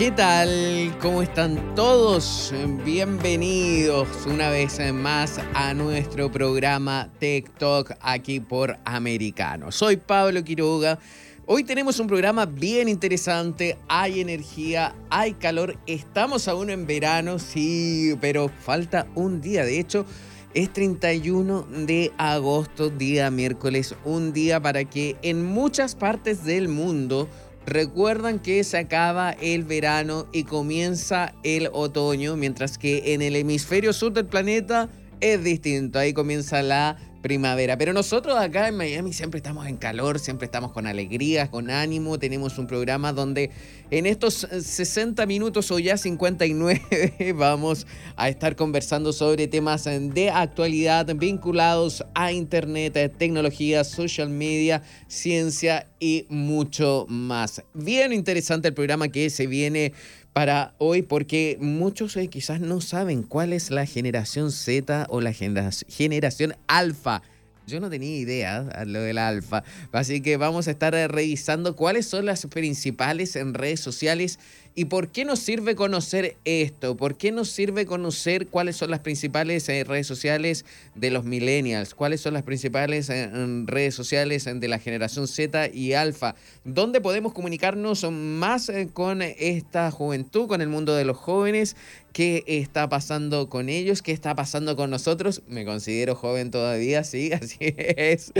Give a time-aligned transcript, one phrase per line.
[0.00, 0.96] ¿Qué tal?
[0.98, 2.54] ¿Cómo están todos?
[2.86, 9.70] Bienvenidos una vez más a nuestro programa TikTok aquí por Americano.
[9.70, 10.98] Soy Pablo Quiroga.
[11.44, 18.16] Hoy tenemos un programa bien interesante, hay energía, hay calor, estamos aún en verano, sí,
[18.22, 20.06] pero falta un día, de hecho,
[20.54, 27.28] es 31 de agosto, día miércoles, un día para que en muchas partes del mundo
[27.66, 33.92] Recuerdan que se acaba el verano y comienza el otoño, mientras que en el hemisferio
[33.92, 34.88] sur del planeta
[35.20, 35.98] es distinto.
[35.98, 37.76] Ahí comienza la primavera.
[37.76, 42.18] Pero nosotros acá en Miami siempre estamos en calor, siempre estamos con alegría, con ánimo.
[42.18, 43.50] Tenemos un programa donde
[43.90, 51.06] en estos 60 minutos o ya 59 vamos a estar conversando sobre temas de actualidad
[51.14, 57.62] vinculados a Internet, tecnología, social media, ciencia y mucho más.
[57.74, 59.92] Bien interesante el programa que se viene
[60.32, 65.32] para hoy porque muchos eh, quizás no saben cuál es la generación Z o la
[65.32, 67.22] generación alfa.
[67.66, 69.62] Yo no tenía idea de lo del alfa.
[69.92, 74.38] Así que vamos a estar eh, revisando cuáles son las principales en redes sociales
[74.74, 76.96] ¿Y por qué nos sirve conocer esto?
[76.96, 80.64] ¿Por qué nos sirve conocer cuáles son las principales eh, redes sociales
[80.94, 81.94] de los millennials?
[81.94, 83.28] ¿Cuáles son las principales eh,
[83.66, 86.36] redes sociales de la generación Z y Alfa?
[86.64, 91.74] ¿Dónde podemos comunicarnos más eh, con esta juventud, con el mundo de los jóvenes?
[92.12, 94.02] ¿Qué está pasando con ellos?
[94.02, 95.42] ¿Qué está pasando con nosotros?
[95.46, 98.32] Me considero joven todavía, sí, así es.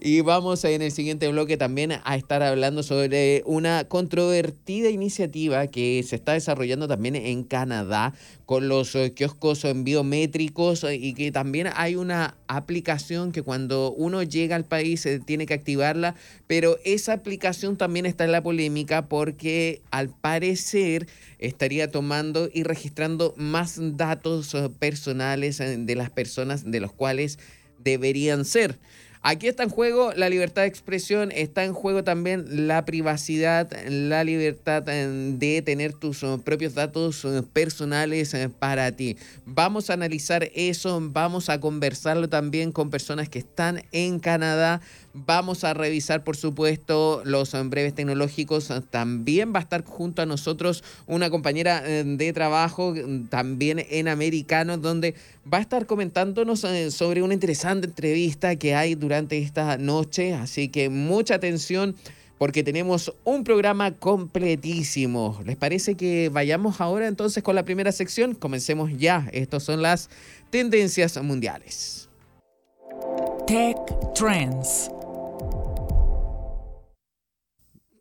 [0.00, 6.04] Y vamos en el siguiente bloque también a estar hablando sobre una controvertida iniciativa que
[6.06, 8.14] se está desarrollando también en Canadá
[8.46, 14.22] con los eh, kioscos biométricos eh, y que también hay una aplicación que cuando uno
[14.22, 16.14] llega al país se tiene que activarla,
[16.46, 23.34] pero esa aplicación también está en la polémica porque al parecer estaría tomando y registrando
[23.36, 27.38] más datos eh, personales de las personas de los cuales
[27.82, 28.78] deberían ser.
[29.24, 34.24] Aquí está en juego la libertad de expresión, está en juego también la privacidad, la
[34.24, 39.16] libertad eh, de tener tus eh, propios datos eh, personales para ti.
[39.46, 44.80] Vamos a analizar eso, vamos a conversarlo también con personas que están en Canadá
[45.14, 48.72] Vamos a revisar, por supuesto, los breves tecnológicos.
[48.88, 52.94] También va a estar junto a nosotros una compañera eh, de trabajo,
[53.28, 55.14] también en Americano, donde
[55.52, 60.32] va a estar comentándonos eh, sobre una interesante entrevista que hay durante esta noche.
[60.32, 61.94] Así que mucha atención
[62.38, 65.40] porque tenemos un programa completísimo.
[65.44, 68.34] ¿Les parece que vayamos ahora entonces con la primera sección?
[68.34, 69.28] Comencemos ya.
[69.32, 70.08] Estas son las
[70.50, 72.08] tendencias mundiales.
[73.46, 73.76] Tech
[74.14, 74.90] Trends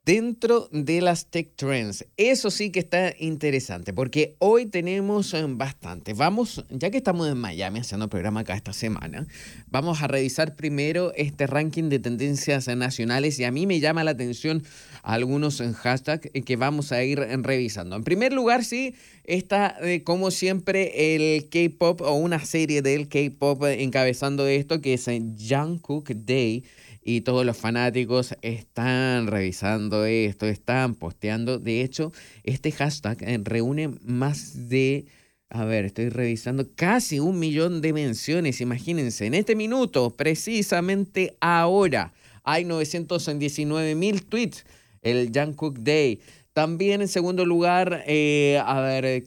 [0.03, 2.05] dentro de las tech trends.
[2.17, 6.13] Eso sí que está interesante porque hoy tenemos eh, bastante.
[6.13, 9.27] Vamos, ya que estamos en Miami haciendo programa acá esta semana,
[9.67, 14.11] vamos a revisar primero este ranking de tendencias nacionales y a mí me llama la
[14.11, 14.63] atención
[15.03, 17.95] algunos en hashtag que vamos a ir revisando.
[17.95, 23.65] En primer lugar, sí, está eh, como siempre el K-pop o una serie del K-pop
[23.65, 26.63] encabezando esto que es Jungkook Day
[27.03, 31.57] y todos los fanáticos están revisando esto, están posteando.
[31.57, 32.11] De hecho,
[32.43, 35.05] este hashtag eh, reúne más de,
[35.49, 38.61] a ver, estoy revisando, casi un millón de menciones.
[38.61, 42.13] Imagínense, en este minuto, precisamente ahora,
[42.43, 44.65] hay 919 mil tweets,
[45.01, 46.19] el Jungkook Day.
[46.53, 49.23] También en segundo lugar, eh, a ver,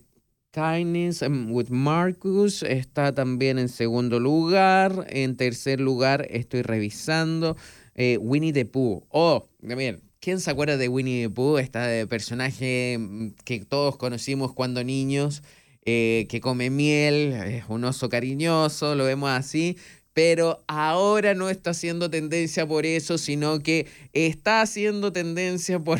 [0.54, 5.06] Kindness em, with Marcus está también en segundo lugar.
[5.10, 7.56] En tercer lugar, estoy revisando
[7.96, 9.04] eh, Winnie the Pooh.
[9.08, 10.00] Oh, bien.
[10.20, 11.58] ¿Quién se acuerda de Winnie the Pooh?
[11.58, 15.42] Este personaje mm, que todos conocimos cuando niños.
[15.84, 19.76] eh, que come miel, es un oso cariñoso, lo vemos así,
[20.14, 25.98] pero ahora no está haciendo tendencia por eso, sino que está haciendo tendencia por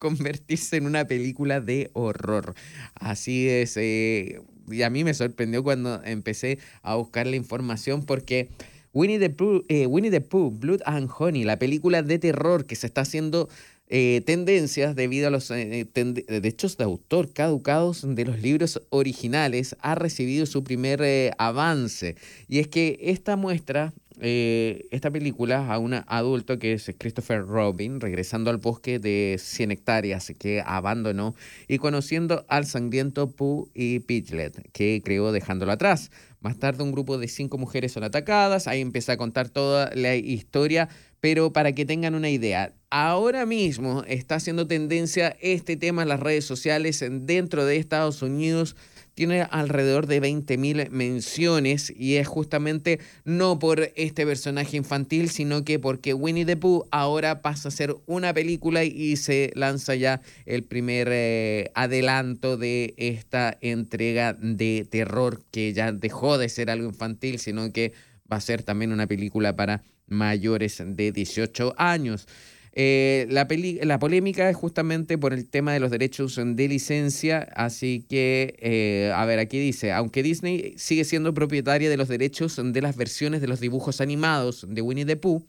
[0.00, 2.54] convertirse en una película de horror.
[2.94, 8.48] Así es, eh, y a mí me sorprendió cuando empecé a buscar la información porque...
[8.92, 12.74] Winnie the, Pooh, eh, Winnie the Pooh, Blood and Honey, la película de terror que
[12.74, 13.48] se está haciendo
[13.86, 19.94] eh, tendencias debido a los eh, derechos de autor caducados de los libros originales, ha
[19.94, 22.16] recibido su primer avance.
[22.48, 28.50] Y es que esta muestra esta película a un adulto que es Christopher Robin, regresando
[28.50, 31.34] al bosque de 100 hectáreas que abandonó
[31.68, 36.10] y conociendo al sangriento Pooh y Piglet, que creó dejándolo atrás.
[36.40, 40.16] Más tarde un grupo de cinco mujeres son atacadas, ahí empieza a contar toda la
[40.16, 40.88] historia
[41.20, 46.20] pero para que tengan una idea, ahora mismo está haciendo tendencia este tema en las
[46.20, 48.74] redes sociales dentro de Estados Unidos.
[49.14, 55.78] Tiene alrededor de 20.000 menciones y es justamente no por este personaje infantil, sino que
[55.78, 60.64] porque Winnie the Pooh ahora pasa a ser una película y se lanza ya el
[60.64, 67.38] primer eh, adelanto de esta entrega de terror que ya dejó de ser algo infantil,
[67.38, 67.92] sino que
[68.30, 72.26] va a ser también una película para mayores de 18 años.
[72.72, 73.48] Eh, la,
[73.82, 79.12] la, polémica es justamente por el tema de los derechos de licencia, así que, eh,
[79.14, 83.40] a ver, aquí dice, aunque Disney sigue siendo propietaria de los derechos de las versiones
[83.40, 85.44] de los dibujos animados de Winnie the Pooh,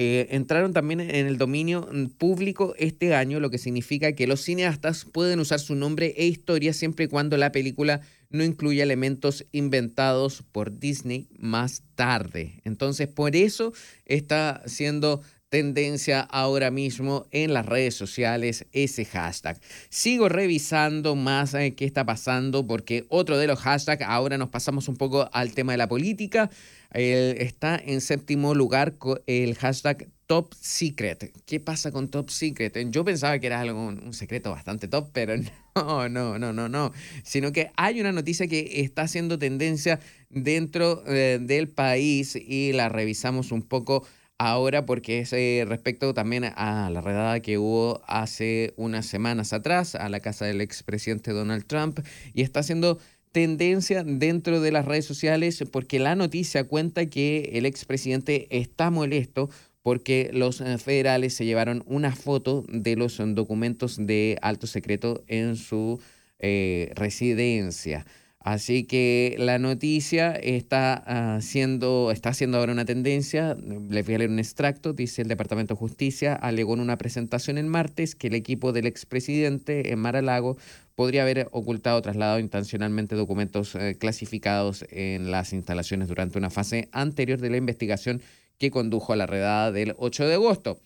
[0.00, 1.88] eh, entraron también en el dominio
[2.18, 6.72] público este año, lo que significa que los cineastas pueden usar su nombre e historia
[6.72, 8.00] siempre y cuando la película
[8.30, 12.60] no incluye elementos inventados por Disney más tarde.
[12.64, 13.72] Entonces, por eso
[14.04, 19.58] está siendo tendencia ahora mismo en las redes sociales ese hashtag.
[19.88, 24.88] Sigo revisando más eh, qué está pasando porque otro de los hashtags, ahora nos pasamos
[24.88, 26.50] un poco al tema de la política,
[26.90, 28.94] está en séptimo lugar
[29.26, 31.32] el hashtag Top Secret.
[31.46, 32.76] ¿Qué pasa con Top Secret?
[32.90, 35.34] Yo pensaba que era algo, un secreto bastante top, pero
[35.74, 36.92] no, no, no, no, no.
[37.24, 42.90] Sino que hay una noticia que está haciendo tendencia dentro eh, del país y la
[42.90, 44.06] revisamos un poco
[44.38, 49.94] ahora porque es eh, respecto también a la redada que hubo hace unas semanas atrás
[49.94, 52.00] a la casa del expresidente Donald Trump
[52.32, 52.98] y está haciendo
[53.32, 59.50] tendencia dentro de las redes sociales porque la noticia cuenta que el expresidente está molesto
[59.82, 65.56] porque los eh, federales se llevaron una foto de los documentos de alto secreto en
[65.56, 66.00] su
[66.38, 68.06] eh, residencia.
[68.40, 70.94] Así que la noticia está
[71.36, 73.56] haciendo, está haciendo ahora una tendencia.
[73.90, 74.92] Les voy a leer un extracto.
[74.92, 78.86] Dice el Departamento de Justicia alegó en una presentación el martes que el equipo del
[78.86, 80.56] expresidente en Mar-a-Lago
[80.94, 86.88] podría haber ocultado o trasladado intencionalmente documentos eh, clasificados en las instalaciones durante una fase
[86.92, 88.22] anterior de la investigación
[88.58, 90.80] que condujo a la redada del 8 de agosto.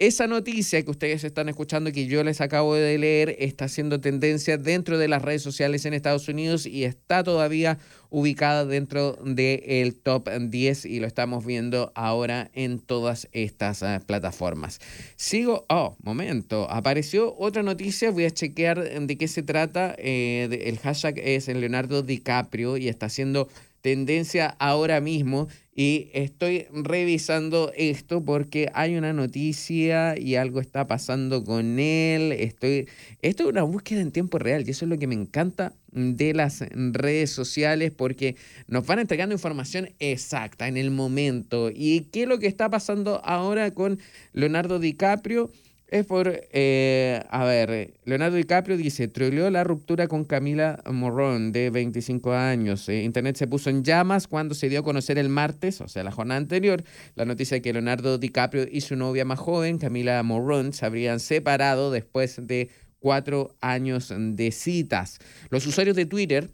[0.00, 4.56] Esa noticia que ustedes están escuchando que yo les acabo de leer está haciendo tendencia
[4.56, 7.78] dentro de las redes sociales en Estados Unidos y está todavía
[8.08, 14.80] ubicada dentro del top 10 y lo estamos viendo ahora en todas estas ah, plataformas.
[15.16, 19.96] Sigo, oh, momento, apareció otra noticia, voy a chequear de qué se trata.
[19.98, 23.48] Eh, el hashtag es Leonardo DiCaprio y está haciendo
[23.80, 31.44] tendencia ahora mismo y estoy revisando esto porque hay una noticia y algo está pasando
[31.44, 32.32] con él.
[32.32, 32.88] Estoy,
[33.22, 36.34] esto es una búsqueda en tiempo real y eso es lo que me encanta de
[36.34, 38.34] las redes sociales porque
[38.66, 41.70] nos van entregando información exacta en el momento.
[41.72, 44.00] ¿Y qué es lo que está pasando ahora con
[44.32, 45.52] Leonardo DiCaprio?
[45.90, 51.70] Es por, eh, a ver, Leonardo DiCaprio dice, troleó la ruptura con Camila Morrón, de
[51.70, 52.86] 25 años.
[52.90, 56.04] Eh, Internet se puso en llamas cuando se dio a conocer el martes, o sea,
[56.04, 60.22] la jornada anterior, la noticia de que Leonardo DiCaprio y su novia más joven, Camila
[60.22, 62.68] Morrón, se habrían separado después de
[62.98, 65.20] cuatro años de citas.
[65.48, 66.50] Los usuarios de Twitter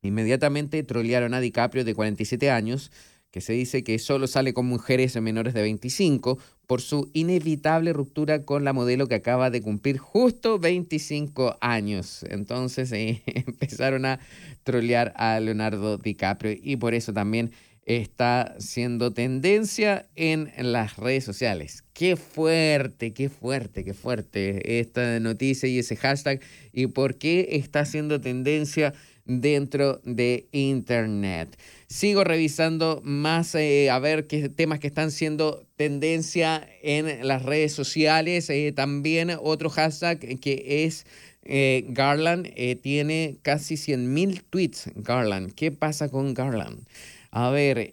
[0.00, 2.90] inmediatamente trolearon a DiCaprio, de 47 años,
[3.30, 8.44] que se dice que solo sale con mujeres menores de 25 por su inevitable ruptura
[8.44, 12.24] con la modelo que acaba de cumplir justo 25 años.
[12.28, 14.20] Entonces eh, empezaron a
[14.64, 17.50] trolear a Leonardo DiCaprio y por eso también
[17.88, 21.84] está siendo tendencia en las redes sociales.
[21.94, 26.40] Qué fuerte, qué fuerte, qué fuerte esta noticia y ese hashtag
[26.72, 28.92] y por qué está siendo tendencia
[29.24, 31.58] dentro de Internet.
[31.88, 37.72] Sigo revisando más eh, a ver qué temas que están siendo tendencia en las redes
[37.72, 38.50] sociales.
[38.50, 41.06] Eh, también otro hashtag que es
[41.44, 42.52] eh, Garland
[42.82, 44.90] tiene casi 100.000 tweets.
[44.96, 46.86] Garland, ¿qué pasa con Garland?
[47.30, 47.90] A ver,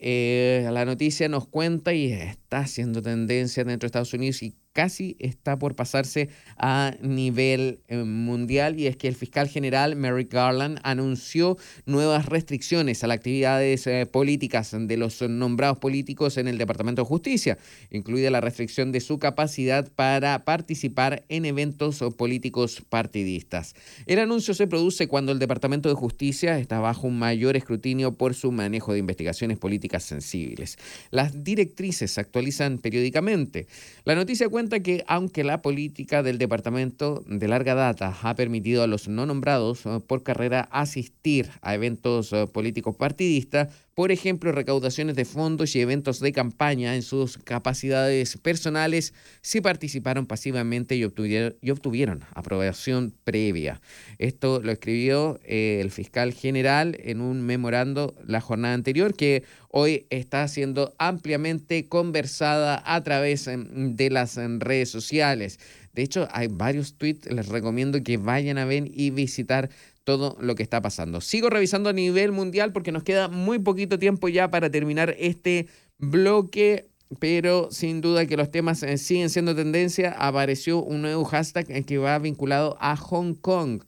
[0.72, 4.42] la noticia nos cuenta y está haciendo tendencia dentro de Estados Unidos
[4.76, 6.28] casi está por pasarse
[6.58, 13.02] a nivel eh, mundial y es que el fiscal general Merrick Garland anunció nuevas restricciones
[13.04, 17.58] a las actividades eh, políticas de los nombrados políticos en el Departamento de Justicia,
[17.90, 23.76] incluida la restricción de su capacidad para participar en eventos políticos partidistas.
[24.06, 28.34] El anuncio se produce cuando el Departamento de Justicia está bajo un mayor escrutinio por
[28.34, 30.78] su manejo de investigaciones políticas sensibles.
[31.12, 33.68] Las directrices se actualizan periódicamente.
[34.04, 38.88] La noticia cuenta que aunque la política del departamento de larga data ha permitido a
[38.88, 45.16] los no nombrados eh, por carrera asistir a eventos eh, políticos partidistas, por ejemplo, recaudaciones
[45.16, 52.26] de fondos y eventos de campaña en sus capacidades personales si participaron pasivamente y obtuvieron,
[52.34, 53.80] aprobación previa.
[54.18, 59.44] Esto lo escribió eh, el fiscal general en un memorando la jornada anterior que
[59.78, 65.60] hoy está siendo ampliamente conversada a través em, de las em, redes sociales.
[65.92, 69.70] De hecho, hay varios tweets, les recomiendo que vayan a ver y visitar
[70.06, 71.20] todo lo que está pasando.
[71.20, 75.68] Sigo revisando a nivel mundial porque nos queda muy poquito tiempo ya para terminar este
[75.98, 76.88] bloque,
[77.20, 80.16] pero sin duda que los temas eh, siguen siendo tendencia.
[80.18, 83.84] Apareció un nuevo hashtag eh, que va vinculado a Hong Kong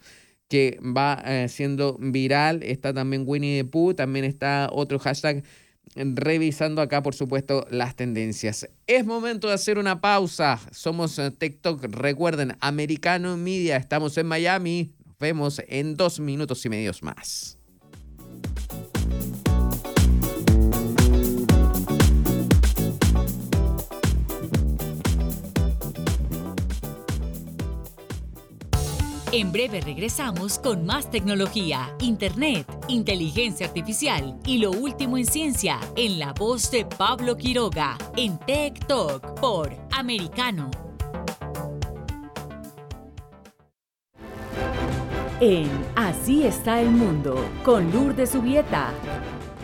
[0.50, 2.62] que va eh, siendo viral.
[2.63, 5.44] Está también Winnie the Pooh, también está otro hashtag
[5.96, 8.67] revisando acá, por supuesto, las tendencias.
[8.88, 10.60] Es momento de hacer una pausa.
[10.72, 17.58] Somos TikTok, recuerden, Americano Media, estamos en Miami vemos en dos minutos y medios más.
[29.34, 36.17] En breve regresamos con más tecnología, internet, inteligencia artificial y lo último en ciencia en
[36.17, 40.72] la voz de Pablo Quiroga en Tech Talk por Americano
[45.39, 48.91] en Así está el mundo con Lourdes Subieta.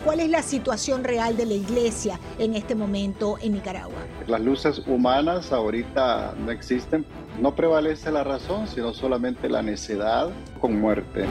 [0.04, 3.96] ¿Cuál es la situación real de la iglesia en este momento en Nicaragua?
[4.26, 7.06] Las luces humanas ahorita no existen.
[7.40, 10.28] No prevalece la razón, sino solamente la necedad
[10.60, 11.24] con muerte.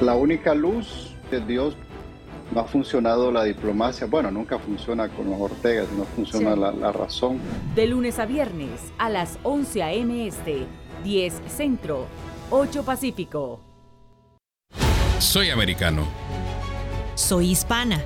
[0.00, 1.76] La única luz de Dios
[2.54, 4.06] no ha funcionado la diplomacia.
[4.06, 7.38] Bueno, nunca funciona con los Ortegas, no funciona la, la, razón.
[7.74, 10.26] De lunes a viernes a las 11 a.m.
[10.26, 10.66] Este,
[11.04, 12.06] 10 Centro,
[12.50, 13.60] 8 Pacífico.
[15.18, 16.06] Soy americano.
[17.14, 18.02] Soy hispana.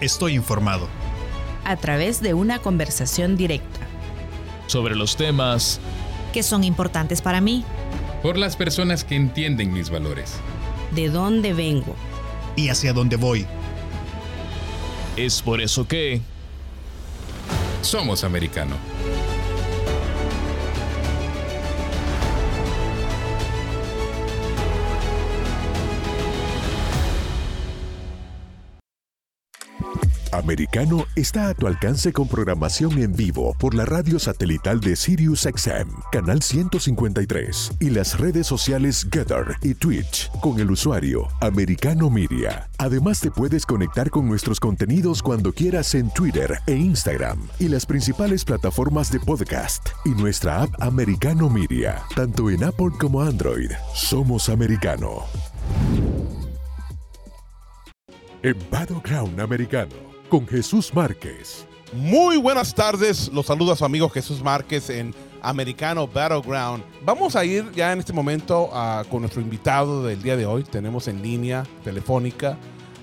[0.00, 0.88] Estoy informado.
[1.64, 3.80] A través de una conversación directa.
[4.66, 5.78] Sobre los temas
[6.32, 7.64] que son importantes para mí.
[8.22, 10.36] Por las personas que entienden mis valores.
[10.92, 11.94] De dónde vengo.
[12.56, 13.46] Y hacia dónde voy.
[15.16, 16.22] Es por eso que...
[17.82, 18.76] Somos americano.
[30.38, 35.88] Americano está a tu alcance con programación en vivo por la radio satelital de SiriusXM,
[36.10, 42.68] canal 153, y las redes sociales Getter y Twitch con el usuario Americano Media.
[42.78, 47.86] Además te puedes conectar con nuestros contenidos cuando quieras en Twitter e Instagram y las
[47.86, 53.70] principales plataformas de podcast y nuestra app Americano Media, tanto en Apple como Android.
[53.94, 55.24] Somos Americano.
[58.42, 61.64] En Battleground Americano con Jesús Márquez.
[61.92, 66.82] Muy buenas tardes, los saluda su amigo Jesús Márquez en Americano Battleground.
[67.04, 68.68] Vamos a ir ya en este momento
[69.10, 70.64] con nuestro invitado del día de hoy.
[70.64, 72.58] Tenemos en línea telefónica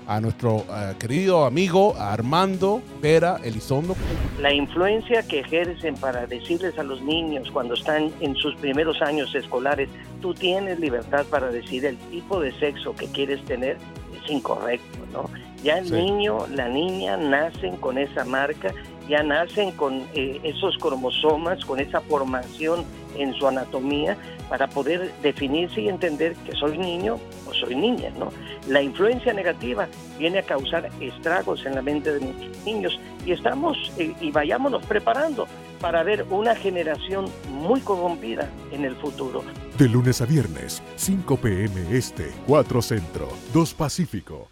[0.06, 3.96] a nuestro uh, querido amigo Armando Vera Elizondo.
[4.38, 9.34] La influencia que ejercen para decirles a los niños cuando están en sus primeros años
[9.34, 9.88] escolares,
[10.20, 13.78] tú tienes libertad para decir el tipo de sexo que quieres tener,
[14.16, 15.30] es incorrecto, ¿no?
[15.62, 18.74] Ya el niño, la niña nacen con esa marca,
[19.08, 22.84] ya nacen con eh, esos cromosomas, con esa formación
[23.16, 24.16] en su anatomía
[24.48, 28.30] para poder definirse y entender que soy niño o soy niña, ¿no?
[28.68, 29.88] La influencia negativa
[30.18, 34.84] viene a causar estragos en la mente de nuestros niños y estamos eh, y vayámonos
[34.86, 35.46] preparando
[35.82, 39.42] para ver una generación muy corrompida en el futuro.
[39.76, 41.72] De lunes a viernes, 5 p.m.
[41.90, 44.48] Este, 4 Centro, 2 Pacífico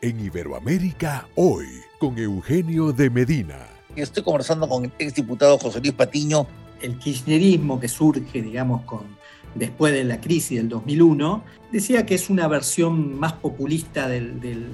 [0.00, 1.66] en Iberoamérica hoy
[1.98, 3.58] con Eugenio de Medina.
[3.96, 6.46] Estoy conversando con el exdiputado José Luis Patiño
[6.80, 9.00] el kirchnerismo que surge, digamos, con,
[9.54, 14.68] después de la crisis del 2001, decía que es una versión más populista del,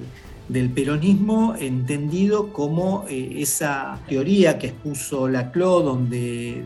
[0.49, 6.63] peronismo, entendido como eh, esa teoría que expuso Laclau, donde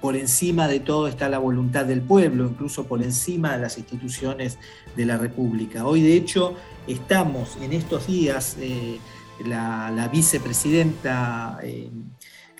[0.00, 4.58] por encima de todo está la voluntad del pueblo, incluso por encima de las instituciones
[4.96, 5.86] de la República.
[5.86, 6.54] Hoy, de hecho,
[6.86, 8.98] estamos en estos días, eh,
[9.44, 11.58] la, vicepresidenta...
[11.62, 11.90] Eh,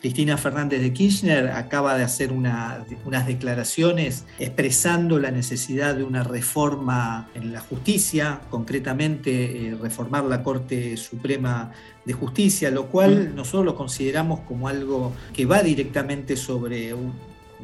[0.00, 7.28] Cristina Fernández de Kirchner acaba de hacer unas declaraciones expresando la necesidad de una reforma
[7.34, 11.72] en la justicia, concretamente eh, reformar la Corte Suprema
[12.04, 13.34] de Justicia, lo cual mm.
[13.34, 16.94] nosotros lo consideramos como algo que va directamente sobre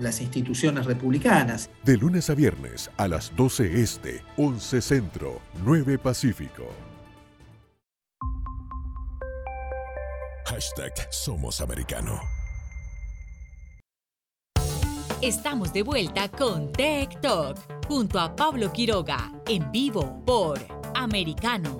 [0.00, 1.70] las instituciones republicanas.
[1.84, 6.68] De lunes a viernes a las 12 Este, 11 Centro, 9 Pacífico.
[10.46, 12.20] Hashtag Somos Americano.
[15.22, 17.58] Estamos de vuelta con Tech Talk
[17.88, 20.60] junto a Pablo Quiroga en vivo por
[20.94, 21.78] Americano.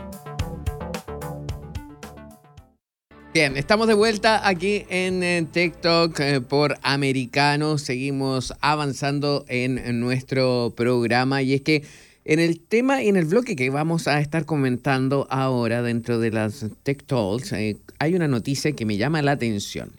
[3.35, 7.77] Bien, estamos de vuelta aquí en eh, TikTok eh, por Americano.
[7.77, 11.85] Seguimos avanzando en nuestro programa y es que
[12.25, 16.31] en el tema y en el bloque que vamos a estar comentando ahora dentro de
[16.31, 19.93] las Tech Talks, eh, hay una noticia que me llama la atención.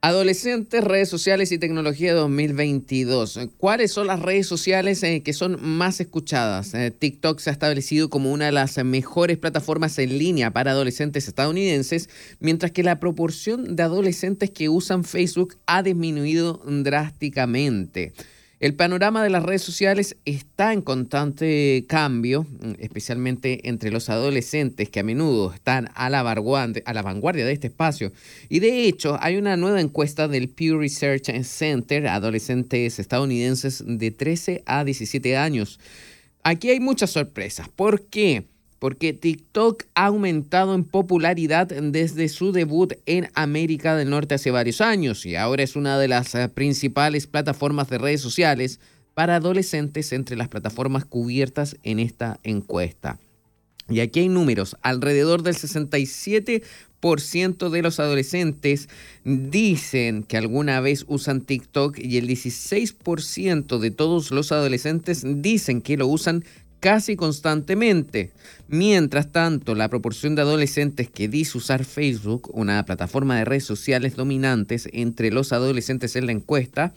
[0.00, 3.40] Adolescentes, redes sociales y tecnología 2022.
[3.58, 6.72] ¿Cuáles son las redes sociales eh, que son más escuchadas?
[6.74, 11.26] Eh, TikTok se ha establecido como una de las mejores plataformas en línea para adolescentes
[11.26, 18.12] estadounidenses, mientras que la proporción de adolescentes que usan Facebook ha disminuido drásticamente.
[18.60, 22.44] El panorama de las redes sociales está en constante cambio,
[22.80, 27.68] especialmente entre los adolescentes que a menudo están a la, a la vanguardia de este
[27.68, 28.12] espacio.
[28.48, 34.64] Y de hecho, hay una nueva encuesta del Pew Research Center, adolescentes estadounidenses de 13
[34.66, 35.78] a 17 años.
[36.42, 37.68] Aquí hay muchas sorpresas.
[37.68, 38.44] ¿Por qué?
[38.78, 44.80] Porque TikTok ha aumentado en popularidad desde su debut en América del Norte hace varios
[44.80, 48.80] años y ahora es una de las eh, principales plataformas de redes sociales
[49.14, 53.18] para adolescentes entre las plataformas cubiertas en esta encuesta.
[53.88, 58.90] Y aquí hay números, alrededor del 67% de los adolescentes
[59.24, 65.96] dicen que alguna vez usan TikTok y el 16% de todos los adolescentes dicen que
[65.96, 66.44] lo usan
[66.80, 68.32] casi constantemente.
[68.68, 74.16] Mientras tanto, la proporción de adolescentes que dice usar Facebook, una plataforma de redes sociales
[74.16, 76.94] dominantes entre los adolescentes en la encuesta,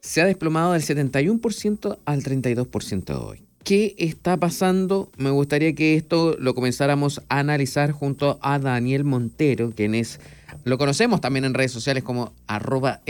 [0.00, 3.47] se ha desplomado del 71% al 32% hoy.
[3.64, 5.10] ¿Qué está pasando?
[5.18, 10.20] Me gustaría que esto lo comenzáramos a analizar junto a Daniel Montero, quien es
[10.64, 13.00] lo conocemos también en redes sociales como arroba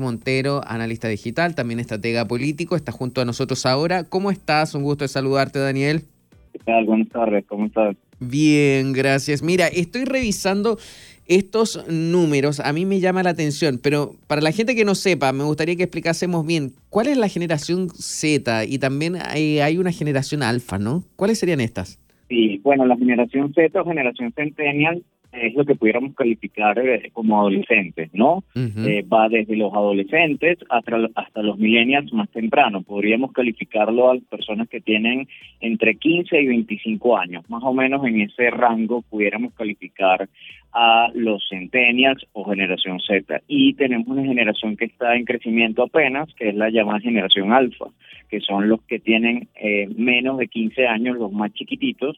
[0.00, 4.04] Montero, analista digital, también estratega político, está junto a nosotros ahora.
[4.04, 4.74] ¿Cómo estás?
[4.74, 6.04] Un gusto de saludarte, Daniel.
[6.52, 6.84] ¿Qué tal?
[6.84, 7.96] Buenas tardes, ¿cómo estás?
[8.18, 9.42] Bien, gracias.
[9.42, 10.78] Mira, estoy revisando
[11.26, 15.32] estos números, a mí me llama la atención, pero para la gente que no sepa,
[15.32, 19.92] me gustaría que explicásemos bien cuál es la generación Z y también hay, hay una
[19.92, 21.04] generación alfa, ¿no?
[21.16, 21.98] ¿Cuáles serían estas?
[22.28, 27.40] Sí, bueno, la generación Z o generación Centennial es lo que pudiéramos calificar eh, como
[27.40, 28.44] adolescentes, ¿no?
[28.54, 32.82] Eh, va desde los adolescentes hasta, hasta los millennials más temprano.
[32.82, 35.26] Podríamos calificarlo a personas que tienen
[35.60, 37.48] entre 15 y 25 años.
[37.48, 40.28] Más o menos en ese rango pudiéramos calificar
[40.72, 43.42] a los centennials o generación Z.
[43.48, 47.86] Y tenemos una generación que está en crecimiento apenas, que es la llamada generación alfa,
[48.28, 52.16] que son los que tienen eh, menos de 15 años, los más chiquititos,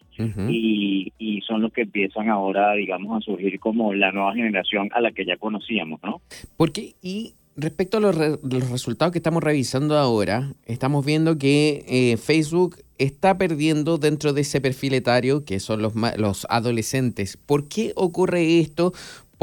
[0.49, 5.01] y, y son los que empiezan ahora, digamos, a surgir como la nueva generación a
[5.01, 6.21] la que ya conocíamos, ¿no?
[6.57, 8.17] Porque, y respecto a los,
[8.71, 14.61] resultados que estamos revisando ahora, estamos viendo que eh, Facebook está perdiendo dentro de ese
[14.61, 17.37] perfil etario que son los, los adolescentes.
[17.37, 18.93] ¿Por qué ocurre esto?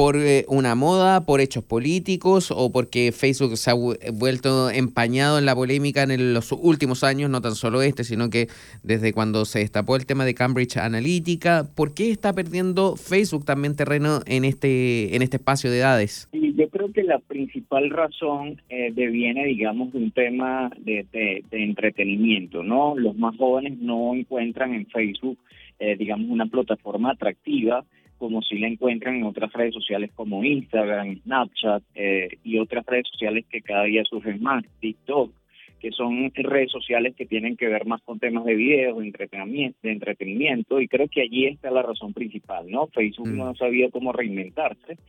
[0.01, 5.45] Por eh, una moda, por hechos políticos o porque Facebook se ha vuelto empañado en
[5.45, 8.47] la polémica en los últimos años, no tan solo este, sino que
[8.81, 13.75] desde cuando se destapó el tema de Cambridge Analytica, ¿por qué está perdiendo Facebook también
[13.75, 16.27] terreno en este en este espacio de edades?
[16.33, 22.63] yo creo que la principal razón eh, deviene, digamos, de un tema de, de, entretenimiento,
[22.63, 22.97] ¿no?
[22.97, 25.37] Los más jóvenes no encuentran en Facebook,
[25.77, 27.85] eh, digamos, una plataforma atractiva
[28.21, 33.07] como si la encuentran en otras redes sociales como Instagram, Snapchat eh, y otras redes
[33.11, 35.31] sociales que cada día surgen más, TikTok,
[35.79, 39.79] que son redes sociales que tienen que ver más con temas de videos, de entretenimiento,
[39.81, 42.85] de entretenimiento y creo que allí está la razón principal, ¿no?
[42.89, 44.99] Facebook no ha sabido cómo reinventarse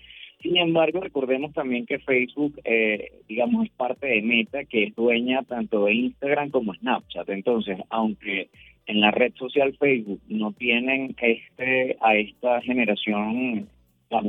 [0.41, 5.43] Sin embargo, recordemos también que Facebook, eh, digamos, es parte de Meta, que es dueña
[5.43, 7.29] tanto de Instagram como Snapchat.
[7.29, 8.49] Entonces, aunque
[8.87, 13.69] en la red social Facebook no tienen este a esta generación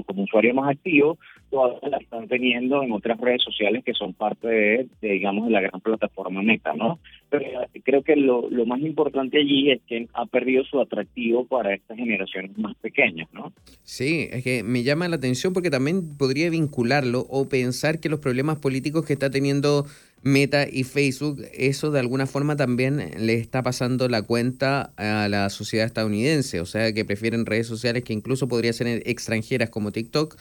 [0.05, 1.17] como usuario más activo,
[1.49, 5.61] todavía la están teniendo en otras redes sociales que son parte de, digamos, de la
[5.61, 6.99] gran plataforma Meta, ¿no?
[7.29, 7.45] Pero
[7.83, 11.97] creo que lo, lo más importante allí es que ha perdido su atractivo para estas
[11.97, 13.51] generaciones más pequeñas, ¿no?
[13.83, 18.19] Sí, es que me llama la atención porque también podría vincularlo o pensar que los
[18.19, 19.85] problemas políticos que está teniendo
[20.23, 25.49] Meta y Facebook, eso de alguna forma también le está pasando la cuenta a la
[25.49, 30.37] sociedad estadounidense, o sea que prefieren redes sociales que incluso podrían ser extranjeras como TikTok,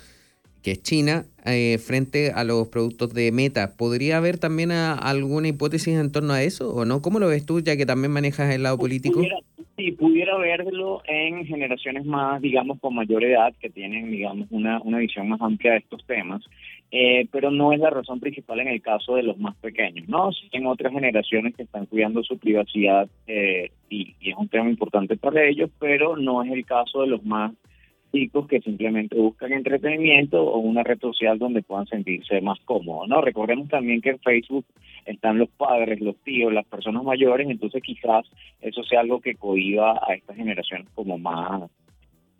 [0.62, 3.76] que es China, eh, frente a los productos de Meta.
[3.76, 7.02] ¿Podría haber también alguna hipótesis en torno a eso o no?
[7.02, 9.20] ¿Cómo lo ves tú, ya que también manejas el lado político?
[9.76, 14.98] sí, pudiera verlo en generaciones más, digamos, con mayor edad, que tienen, digamos, una, una
[14.98, 16.42] visión más amplia de estos temas.
[16.94, 20.30] Eh, pero no es la razón principal en el caso de los más pequeños, ¿no?
[20.30, 25.16] Sí, en otras generaciones que están cuidando su privacidad eh, y, es un tema importante
[25.16, 27.52] para ellos, pero no es el caso de los más
[28.12, 33.22] chicos que simplemente buscan entretenimiento o una red social donde puedan sentirse más cómodos, ¿no?
[33.22, 34.66] Recordemos también que en Facebook
[35.06, 38.26] están los padres, los tíos, las personas mayores, entonces quizás
[38.60, 41.70] eso sea algo que cohiba a estas generaciones como más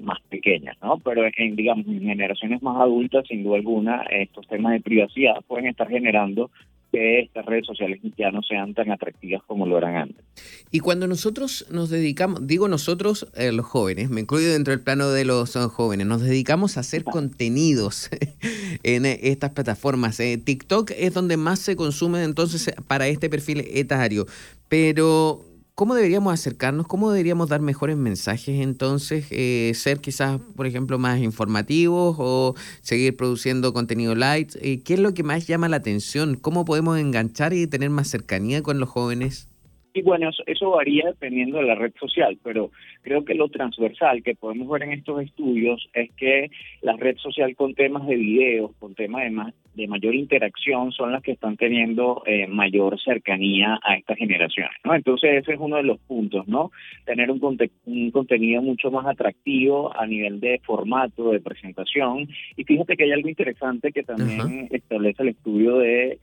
[0.02, 0.98] más pequeñas, ¿no?
[0.98, 5.66] Pero en, digamos, en generaciones más adultas, sin duda alguna, estos temas de privacidad pueden
[5.66, 6.50] estar generando
[6.92, 10.24] que estas redes sociales ya no sean tan atractivas como lo eran antes.
[10.70, 15.08] Y cuando nosotros nos dedicamos, digo nosotros, eh, los jóvenes, me incluyo dentro del plano
[15.08, 18.10] de los jóvenes, nos dedicamos a hacer contenidos
[18.82, 20.20] en estas plataformas.
[20.20, 24.26] Eh, TikTok es donde más se consume entonces para este perfil etario,
[24.68, 26.86] pero ¿Cómo deberíamos acercarnos?
[26.86, 29.26] ¿Cómo deberíamos dar mejores mensajes entonces?
[29.30, 34.54] Eh, ¿Ser quizás, por ejemplo, más informativos o seguir produciendo contenido light?
[34.60, 36.34] Eh, ¿Qué es lo que más llama la atención?
[36.34, 39.48] ¿Cómo podemos enganchar y tener más cercanía con los jóvenes?
[39.94, 42.70] Y bueno, eso, varía dependiendo de la red social, pero
[43.02, 47.54] creo que lo transversal que podemos ver en estos estudios es que la red social
[47.56, 51.56] con temas de videos, con temas de, más, de mayor interacción, son las que están
[51.56, 54.94] teniendo eh, mayor cercanía a estas generaciones, ¿no?
[54.94, 56.70] Entonces ese es uno de los puntos, ¿no?
[57.04, 62.28] Tener un, un contenido mucho más atractivo a nivel de formato, de presentación.
[62.56, 66.18] Y fíjate que hay algo interesante que también establece el estudio de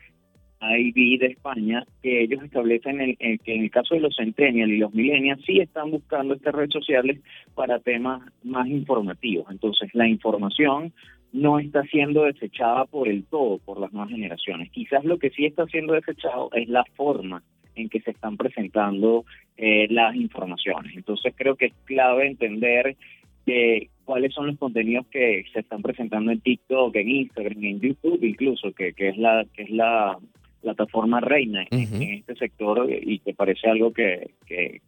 [0.62, 4.78] IB de España, que ellos establecen el, que en el caso de los centennials y
[4.78, 7.20] los millennials sí están buscando estas redes sociales
[7.56, 9.48] para temas más informativos.
[9.50, 10.94] Entonces, la información
[11.32, 14.72] no está siendo desechada por el todo por las nuevas generaciones.
[14.72, 17.44] Quizás lo que sí está siendo desechado es la forma
[17.76, 20.96] en que se están presentando eh, las informaciones.
[20.96, 22.98] Entonces, creo que es clave entender
[23.46, 28.24] que cuáles son los contenidos que se están presentando en TikTok, en Instagram, en YouTube
[28.24, 30.18] incluso, que, que es la que es la
[30.62, 34.82] plataforma reina en, este sector y que parece algo que, que,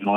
[0.00, 0.16] no,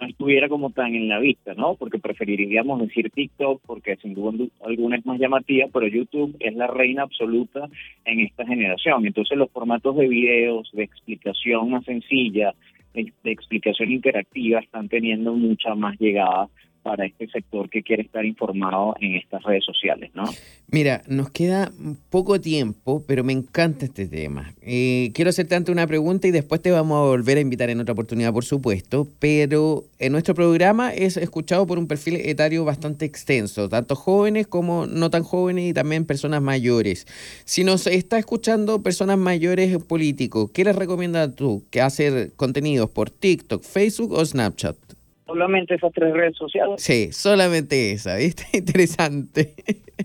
[0.00, 1.74] estuviera como tan en la vista, ¿no?
[1.74, 6.66] Porque preferiríamos decir TikTok porque sin duda alguna es más llamativa, pero YouTube es la
[6.66, 7.68] reina absoluta
[8.04, 9.06] en esta generación.
[9.06, 12.54] Entonces los formatos de videos, de explicación más sencilla,
[12.94, 16.48] de, de explicación interactiva están teniendo mucha más llegada
[16.82, 20.24] para este sector que quiere estar informado en estas redes sociales, ¿no?
[20.68, 21.70] Mira, nos queda
[22.10, 24.52] poco tiempo, pero me encanta este tema.
[24.62, 27.80] Eh, quiero hacerte antes una pregunta y después te vamos a volver a invitar en
[27.80, 33.04] otra oportunidad, por supuesto, pero en nuestro programa es escuchado por un perfil etario bastante
[33.04, 37.06] extenso, tanto jóvenes como no tan jóvenes y también personas mayores.
[37.44, 41.64] Si nos está escuchando personas mayores políticos, ¿qué les recomiendas tú?
[41.70, 44.76] ¿Que hacer contenidos por TikTok, Facebook o Snapchat?
[45.26, 46.82] Solamente esas tres redes sociales.
[46.82, 48.44] Sí, solamente esa, ¿viste?
[48.56, 49.54] Interesante.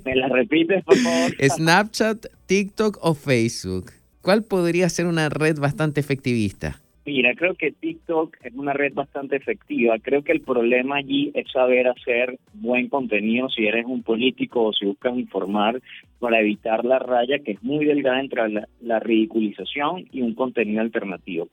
[0.06, 1.32] ¿Me la repites, por favor?
[1.50, 3.92] Snapchat, TikTok o Facebook.
[4.22, 6.82] ¿Cuál podría ser una red bastante efectivista?
[7.08, 9.98] Mira, creo que TikTok es una red bastante efectiva.
[10.00, 14.74] Creo que el problema allí es saber hacer buen contenido si eres un político o
[14.74, 15.82] si buscas informar
[16.20, 18.42] para evitar la raya que es muy delgada entre
[18.82, 21.48] la, ridiculización y un contenido alternativo.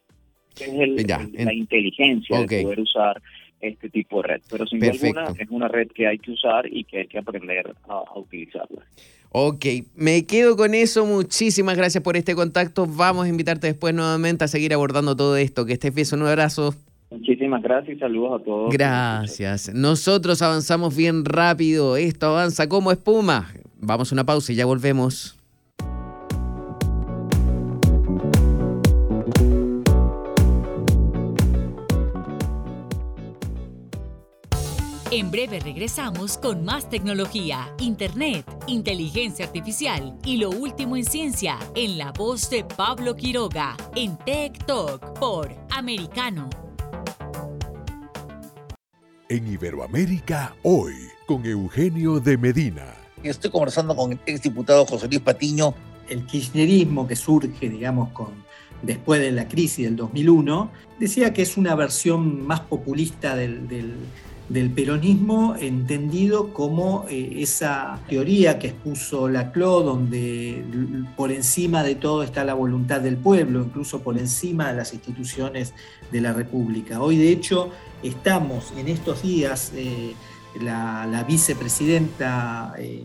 [0.57, 3.23] Es el, la inteligencia de poder usar
[3.65, 4.43] este tipo de red.
[4.51, 7.75] Pero sin duda es una red que hay que usar y que hay que aprender
[7.89, 8.83] a, utilizarla.
[9.31, 9.65] Ok,
[9.97, 11.05] me quedo con eso.
[11.07, 12.87] Muchísimas gracias por este contacto.
[12.87, 15.67] Vamos a invitarte después nuevamente a seguir abordando todo esto.
[15.67, 16.75] Que estés bien, un abrazo.
[17.11, 18.73] Muchísimas gracias y saludos a todos.
[18.73, 19.73] Gracias.
[19.75, 21.97] Nosotros avanzamos bien rápido.
[21.97, 23.53] Esto avanza como espuma.
[23.81, 25.37] Vamos a una pausa y ya volvemos.
[35.17, 41.99] En breve regresamos con más tecnología, internet, inteligencia artificial y lo último en ciencia en
[41.99, 46.51] la voz de Pablo Quiroga en Tech Talk por Americano.
[49.29, 50.95] En Iberoamérica, hoy,
[51.29, 52.97] con Eugenio de Medina.
[53.23, 55.75] Estoy conversando con el exdiputado José Luis Patiño.
[56.09, 58.33] El kirchnerismo que surge, digamos, con,
[58.83, 63.95] después de la crisis del 2001, decía que es una versión más populista del, del
[64.49, 70.63] del peronismo entendido como eh, esa teoría que expuso Laclau, donde
[71.17, 75.73] por encima de todo está la voluntad del pueblo, incluso por encima de las instituciones
[76.13, 77.01] de la República.
[77.01, 77.71] Hoy, de hecho,
[78.03, 80.15] estamos en estos días, eh,
[80.61, 82.75] la, vicepresidenta...
[82.79, 83.05] Eh,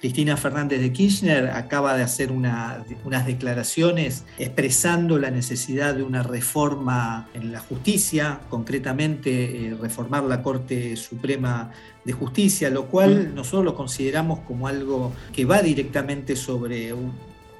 [0.00, 7.28] Cristina Fernández de Kirchner acaba de hacer unas declaraciones expresando la necesidad de una reforma
[7.34, 11.72] en la justicia, concretamente eh, reformar la Corte Suprema
[12.04, 16.94] de Justicia, lo cual nosotros lo consideramos como algo que va directamente sobre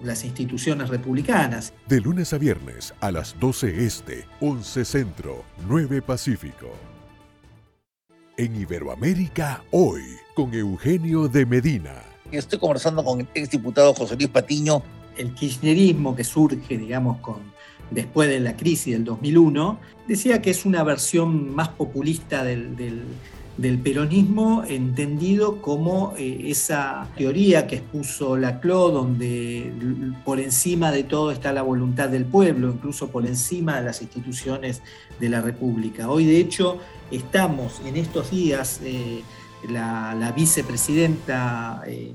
[0.03, 1.73] las instituciones republicanas.
[1.89, 6.71] De lunes a viernes a las 12 Este, 11 Centro, 9 Pacífico.
[8.37, 10.05] En Iberoamérica, hoy,
[10.37, 12.08] con Eugenio de Medina.
[12.31, 14.83] Estoy conversando con el exdiputado José Luis Patiño.
[15.17, 17.37] El kirchnerismo que surge, digamos, con,
[17.91, 23.07] después de la crisis del 2001, decía que es una versión más populista del,
[23.83, 29.73] peronismo, entendido como eh, esa teoría que expuso Laclau, donde
[30.25, 34.83] por encima de todo está la voluntad del pueblo, incluso por encima de las instituciones
[35.19, 36.11] de la República.
[36.11, 36.79] Hoy, de hecho,
[37.11, 38.81] estamos en estos días...
[38.85, 39.23] Eh,
[39.69, 42.15] la, vicepresidenta eh,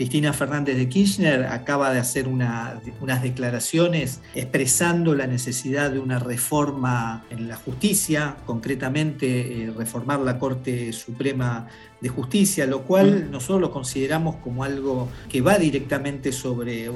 [0.00, 7.26] Cristina Fernández de Kirchner acaba de hacer unas declaraciones expresando la necesidad de una reforma
[7.28, 11.68] en la justicia, concretamente eh, reformar la Corte Suprema
[12.00, 13.30] de Justicia, lo cual mm.
[13.30, 16.90] nosotros lo consideramos como algo que va directamente sobre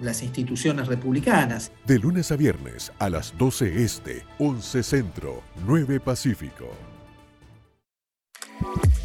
[0.00, 1.70] las instituciones republicanas.
[1.86, 6.66] De lunes a viernes a las 12 Este, 11 Centro, 9 Pacífico.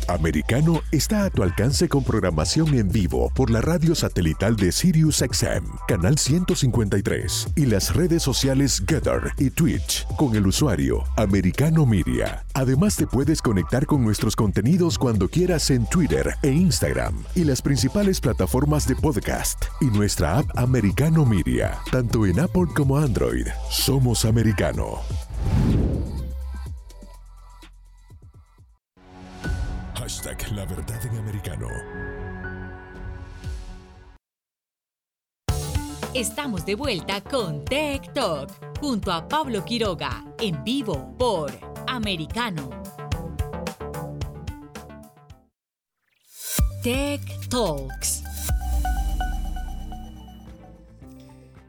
[0.07, 5.65] Americano está a tu alcance con programación en vivo por la radio satelital de SiriusXM,
[5.87, 12.45] canal 153, y las redes sociales Getter y Twitch con el usuario Americano Media.
[12.53, 17.61] Además te puedes conectar con nuestros contenidos cuando quieras en Twitter e Instagram y las
[17.61, 23.47] principales plataformas de podcast y nuestra app Americano Media, tanto en Apple como Android.
[23.69, 25.01] Somos Americano.
[30.51, 31.67] La Verdad en Americano.
[36.13, 41.51] Estamos de vuelta con Tech Talk junto a Pablo Quiroga en vivo por
[41.87, 42.69] Americano.
[46.81, 48.26] Tech Talks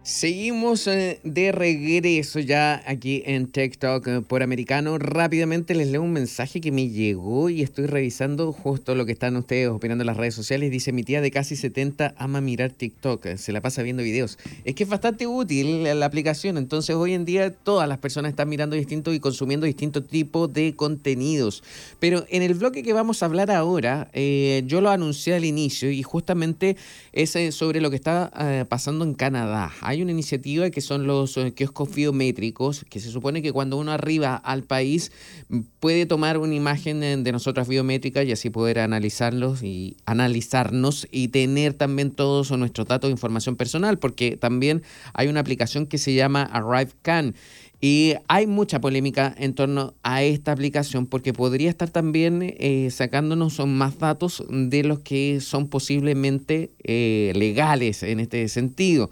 [0.09, 4.97] Seguimos eh, de regreso ya aquí en TikTok eh, por Americano.
[4.97, 9.37] Rápidamente les leo un mensaje que me llegó y estoy revisando justo lo que están
[9.37, 10.71] ustedes opinando en las redes sociales.
[10.71, 14.38] Dice, mi tía de casi 70 ama mirar TikTok, eh, se la pasa viendo videos.
[14.64, 18.49] Es que es bastante útil la aplicación, entonces hoy en día todas las personas están
[18.49, 21.62] mirando distinto y consumiendo distintos tipos de contenidos.
[22.01, 26.03] Pero en el bloque que vamos a hablar ahora, yo lo anuncié al inicio y
[26.03, 26.79] justamente
[27.12, 29.71] es sobre lo que está pasando en Canadá.
[29.83, 33.77] Hay hay una iniciativa que son los eh, kioscos biométricos, que se supone que cuando
[33.77, 35.11] uno arriba al país
[35.49, 41.09] mm, puede tomar una imagen eh, de nosotras biométricas y así poder analizarlos y analizarnos
[41.11, 44.83] y tener también todos nuestros datos de información personal, porque también
[45.15, 47.35] hay una aplicación que se llama ArriveCan.
[47.81, 53.65] Y hay mucha polémica en torno a esta aplicación porque podría estar también eh, sacándonos
[53.67, 59.11] más datos de los que son posiblemente legales en este sentido.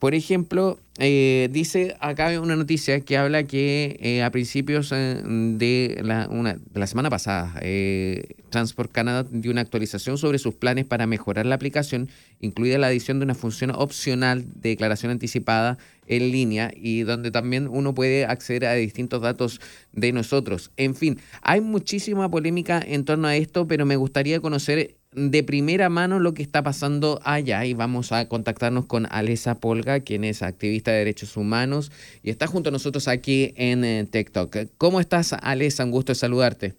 [0.00, 6.00] Por ejemplo, eh, dice acá una noticia que habla que eh, a principios eh, de,
[6.02, 7.60] la, una, de la semana pasada,
[8.48, 12.08] Transport Canada dio una actualización sobre sus planes para mejorar la aplicación,
[12.40, 17.68] incluida la adición de una función opcional de declaración anticipada en línea y donde también
[17.68, 19.60] uno puede acceder a distintos datos
[19.92, 20.70] de nosotros.
[20.78, 25.88] En fin, hay muchísima polémica en torno a esto, pero me gustaría conocer de primera
[25.88, 30.42] mano lo que está pasando allá y vamos a contactarnos con Alesa Polga, quien es
[30.42, 31.90] activista de derechos humanos
[32.22, 34.56] y está junto a nosotros aquí en eh, TikTok.
[34.78, 35.84] ¿Cómo estás, Alesa?
[35.84, 36.74] Un gusto saludarte.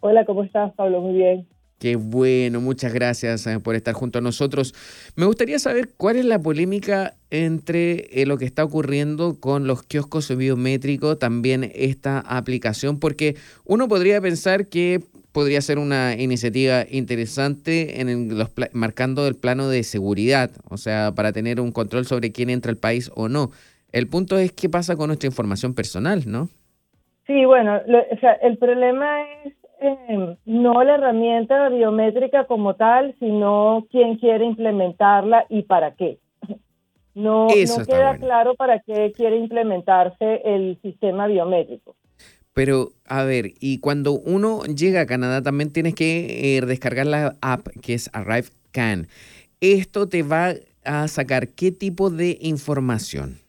[0.00, 1.00] Hola, ¿cómo estás, Pablo?
[1.00, 1.46] Muy bien.
[1.78, 4.72] Qué bueno, muchas gracias eh, por estar junto a nosotros.
[5.14, 9.82] Me gustaría saber cuál es la polémica entre eh, lo que está ocurriendo con los
[9.82, 15.00] kioscos biométricos, también esta aplicación, porque uno podría pensar que
[15.32, 21.32] podría ser una iniciativa interesante en los marcando el plano de seguridad, o sea, para
[21.32, 23.50] tener un control sobre quién entra al país o no.
[23.92, 26.48] El punto es qué pasa con nuestra información personal, ¿no?
[27.26, 33.86] Sí, bueno, o sea, el problema es eh, no la herramienta biométrica como tal, sino
[33.90, 36.18] quién quiere implementarla y para qué.
[37.14, 41.96] No, no queda claro para qué quiere implementarse el sistema biométrico.
[42.52, 47.34] Pero, a ver, y cuando uno llega a Canadá también tienes que eh, descargar la
[47.40, 49.08] app que es ArriveCan.
[49.60, 53.45] ¿Esto te va a sacar qué tipo de información?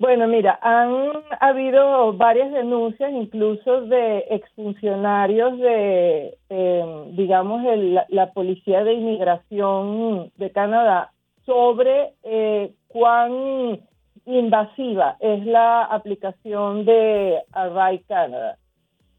[0.00, 7.62] Bueno, mira, han habido varias denuncias, incluso de exfuncionarios de, em, digamos,
[8.08, 11.12] la, Policía de Inmigración de Canadá
[11.44, 13.80] sobre eh, cuán
[14.24, 18.56] invasiva es la aplicación de Arrive Canada.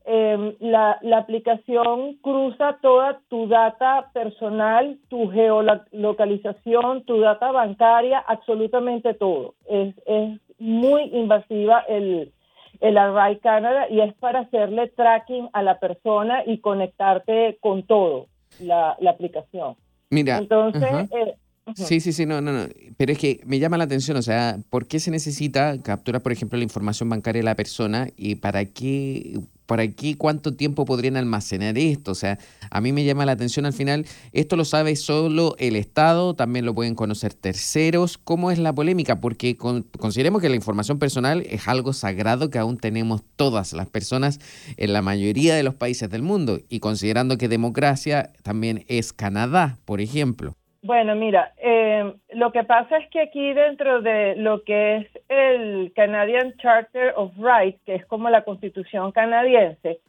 [0.03, 9.13] Em, la, la, aplicación cruza toda tu data personal, tu geolocalización, tu data bancaria, absolutamente
[9.13, 9.53] todo.
[9.69, 12.31] Es, es muy invasiva el,
[12.79, 18.27] el Array Canada y es para hacerle tracking a la persona y conectarte con todo,
[18.59, 19.75] la, la aplicación.
[20.09, 20.37] Mira.
[20.37, 21.35] Entonces, eh,
[21.75, 22.65] Sí, sí, sí, no, no, no.
[22.97, 26.31] Pero es que me llama la atención, o sea, ¿por qué se necesita capturar, por
[26.31, 29.39] ejemplo, la información bancaria de la persona y para qué,
[29.71, 32.11] para qué, cuánto tiempo podrían almacenar esto?
[32.11, 32.37] O sea,
[32.69, 36.65] a mí me llama la atención al final, esto lo sabe solo el Estado, también
[36.65, 38.17] lo pueden conocer terceros.
[38.17, 39.21] ¿Cómo es la polémica?
[39.21, 44.41] Porque consideremos que la información personal es algo sagrado que aún tenemos todas las personas
[44.75, 49.79] en la mayoría de los países del mundo y considerando que democracia también es Canadá,
[49.85, 50.57] por ejemplo.
[50.83, 55.93] Bueno, mira, eh, lo que pasa es que aquí dentro de lo que es el
[55.95, 59.99] Canadian Charter of Rights, que es como la constitución canadiense,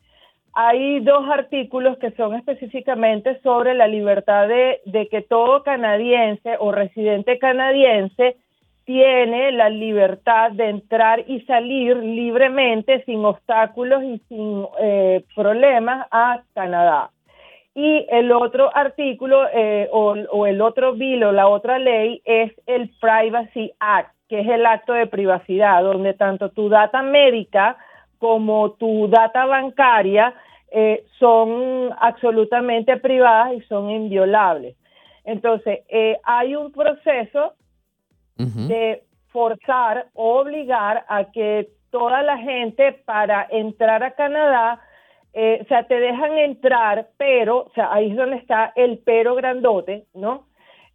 [0.54, 6.72] hay dos artículos que son específicamente sobre la libertad de, de que todo canadiense o
[6.72, 8.36] residente canadiense
[8.84, 16.42] tiene la libertad de entrar y salir libremente, sin obstáculos y sin eh, problemas a
[16.54, 17.10] Canadá.
[17.74, 22.90] Y el otro artículo eh, o, el otro bill o la otra ley es el
[23.00, 27.78] Privacy Act, que es el acto de privacidad, donde tanto tu data médica
[28.18, 30.34] como tu data bancaria
[30.70, 34.76] eh, son absolutamente privadas y son inviolables.
[35.24, 37.54] Entonces, eh, hay un proceso
[38.36, 44.80] de forzar o obligar a que toda la gente para entrar a Canadá
[45.34, 49.34] eh, o sea, te dejan entrar, pero, o sea, ahí es donde está el pero
[49.34, 50.46] grandote, ¿no?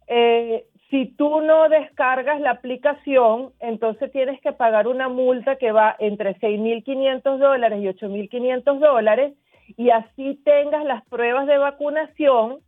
[0.06, 5.96] Eh, si tú no descargas la aplicación, entonces tienes que pagar una multa que va
[5.98, 9.34] entre 6.500 dólares y 8.500 dólares
[9.76, 12.60] y así tengas las pruebas de vacunación,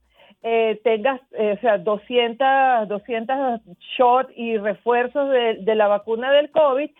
[0.42, 3.60] eh, tengas, o sea, 200, 200
[3.96, 6.90] shots y refuerzos de la vacuna del COVID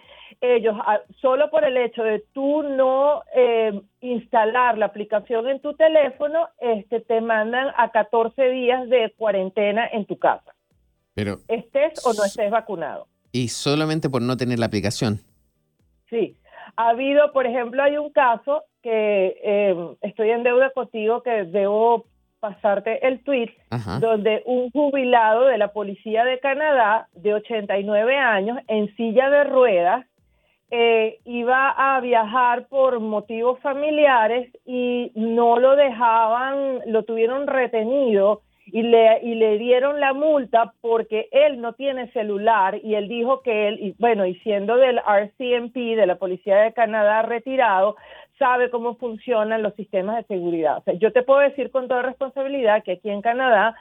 [0.40, 0.76] ellos,
[1.20, 7.00] solo por el hecho de tú no eh, instalar la aplicación en tu teléfono, este,
[7.00, 10.55] te mandan a 14 días de cuarentena en tu casa.
[11.14, 13.07] Pero, estés o no estés vacunado.
[13.33, 15.20] Y solamente por no tener la aplicación.
[16.09, 16.37] Sí.
[16.76, 22.07] Ha habido, por ejemplo, hay un caso que eh, estoy en deuda contigo que debo
[22.40, 23.50] pasarte el tweet,
[24.00, 30.07] donde un jubilado de la Policía de Canadá de 89 años en silla de ruedas
[30.70, 38.83] eh, iba a viajar por motivos familiares y no lo dejaban, lo tuvieron retenido y
[38.83, 43.68] le, y le dieron la multa porque él no tiene celular y él dijo que
[43.68, 47.96] él, y bueno, y siendo del RCMP, de la Policía de Canadá retirado,
[48.38, 50.78] sabe cómo funcionan los sistemas de seguridad.
[50.78, 53.74] O sea, yo te puedo decir con toda responsabilidad que aquí en Canadá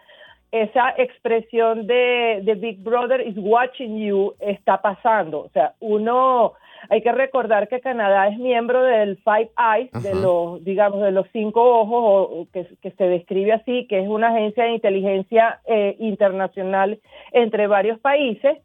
[0.51, 5.41] esa expresión de, de Big Brother is watching you está pasando.
[5.41, 6.53] O sea, uno
[6.89, 11.27] hay que recordar que Canadá es miembro del Five Eyes, de los, digamos, de los
[11.33, 16.99] cinco ojos, o, que, se describe así, que es una agencia de inteligencia eh, internacional
[17.31, 18.57] entre varios países.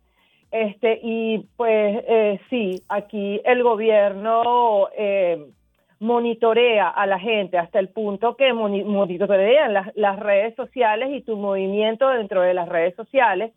[0.51, 5.45] Este, y pues eh, sí, aquí el gobierno eh,
[6.05, 11.37] monitorea a la gente hasta el punto que monitorean las, las redes sociales y tu
[11.37, 13.53] movimiento dentro de las redes sociales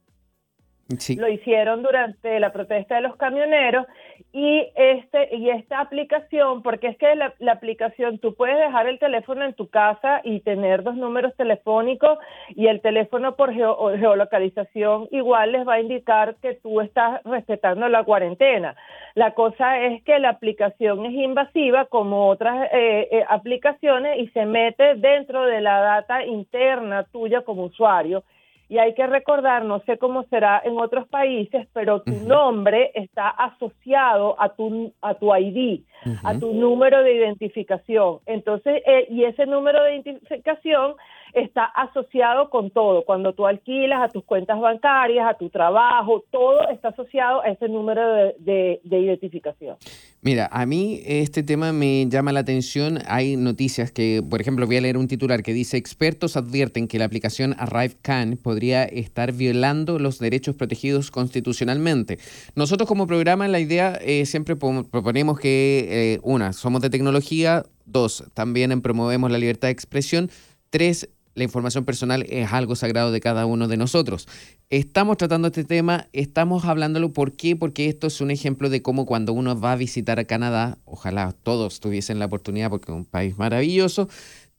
[1.18, 3.86] Lo hicieron durante la protesta de los camioneros
[4.32, 9.44] y este y esta aplicación, porque es que la, aplicación tú puedes dejar el teléfono
[9.44, 12.18] en tu casa y tener dos números telefónicos
[12.50, 18.06] y el teléfono por geolocalización igual les va a indicar que tú estás respetando la
[18.06, 18.76] cuarentena.
[19.14, 24.46] La cosa es que la aplicación es invasiva como otras eh, eh, aplicaciones y se
[24.46, 28.24] mete dentro de la data interna tuya como usuario
[28.70, 33.30] y hay que recordar, no sé cómo será en otros países, pero tu nombre está
[33.30, 35.82] asociado a tu, a tu ID,
[36.24, 38.20] a tu número de identificación.
[38.26, 40.95] Entonces, eh, y ese número de identificación
[41.38, 43.04] está asociado con todo.
[43.06, 47.70] Cuando tú alquilas a tus cuentas bancarias, a tu trabajo, todo está asociado a ese
[47.70, 49.78] número de, identificación.
[50.22, 53.00] Mira, a mí este tema me llama la atención.
[53.08, 56.98] Hay noticias que, por ejemplo, voy a leer un titular que dice, expertos advierten que
[56.98, 62.18] la aplicación ArriveCan podría estar violando los derechos protegidos constitucionalmente.
[62.56, 68.24] Nosotros como programa, la idea eh, siempre proponemos que, eh, una, somos de tecnología, dos,
[68.34, 70.30] también promovemos la libertad de expresión,
[70.70, 74.28] tres, la información personal es algo sagrado de cada uno de nosotros.
[74.72, 77.56] Estamos tratando este tema, estamos hablándolo, ¿por qué?
[77.56, 81.36] Porque esto es un ejemplo de cómo cuando uno va a visitar a Canadá, ojalá
[81.44, 84.10] todos tuviesen la oportunidad porque es un país maravilloso,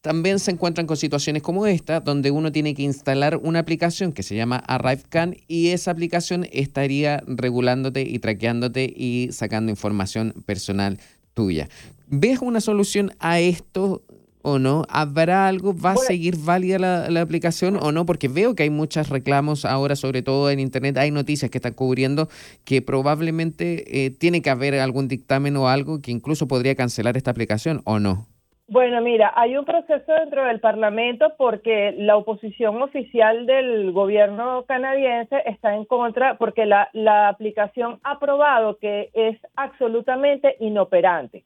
[0.02, 4.22] también se encuentran con situaciones como esta, donde uno tiene que instalar una aplicación que
[4.22, 11.00] se llama ArriveCan y esa aplicación estaría regulándote y traqueándote y sacando información personal
[11.34, 11.68] tuya.
[12.06, 14.04] ¿Ves una solución a esto?
[14.48, 14.84] O no?
[14.88, 15.74] ¿Habrá algo?
[15.74, 18.06] ¿Va a seguir válida la, aplicación o no?
[18.06, 21.74] Porque veo que hay muchos reclamos ahora, sobre todo en Internet, hay noticias que están
[21.74, 22.28] cubriendo
[22.64, 27.30] que probablemente eh, tiene que haber algún dictamen o algo que incluso podría cancelar esta
[27.30, 28.26] aplicación o no.
[28.70, 35.36] Bueno, mira, hay un proceso dentro del Parlamento porque la oposición oficial del gobierno canadiense
[35.46, 41.44] está en contra porque la, la aplicación ha probado que es absolutamente inoperante.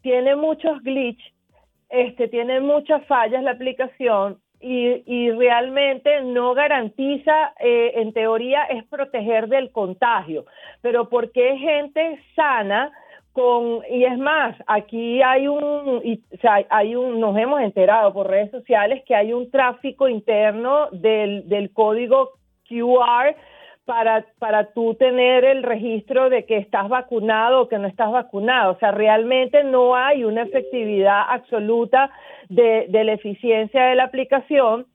[0.00, 1.35] Tiene muchos glitches
[1.88, 8.84] este, tiene muchas fallas la aplicación y, y realmente no garantiza, eh, en teoría, es
[8.84, 10.46] proteger del contagio,
[10.80, 12.90] pero porque gente sana
[13.32, 18.12] con, y es más, aquí hay un, y, o sea, hay un, nos hemos enterado
[18.14, 22.30] por redes sociales que hay un tráfico interno del, del código
[22.66, 23.36] QR
[23.86, 28.72] para, para tú tener el registro de que estás vacunado o que no estás vacunado.
[28.72, 32.10] O sea, realmente no hay una efectividad absoluta
[32.48, 34.86] de, de la eficiencia de la aplicación.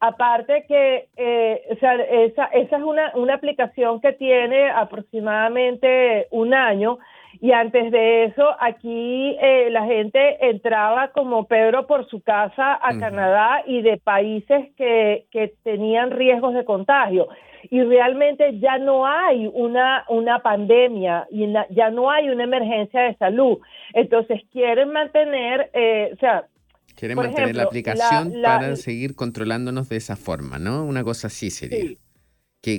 [0.00, 6.52] Aparte que, eh, o sea, esa, esa es una, una aplicación que tiene aproximadamente un
[6.52, 6.98] año
[7.42, 12.96] y antes de eso aquí eh, la gente entraba como Pedro por su casa a
[13.00, 17.26] Canadá y de países que, que tenían riesgos de contagio
[17.68, 23.16] y realmente ya no hay una, una pandemia y ya no hay una emergencia de
[23.16, 23.58] salud.
[23.92, 26.46] Entonces quieren mantener, eh, o sea,
[26.94, 30.84] Quieren mantener la aplicación para seguir controlándonos de esa forma, ¿no?
[30.84, 31.80] Una cosa así sería.
[31.80, 31.98] Sí.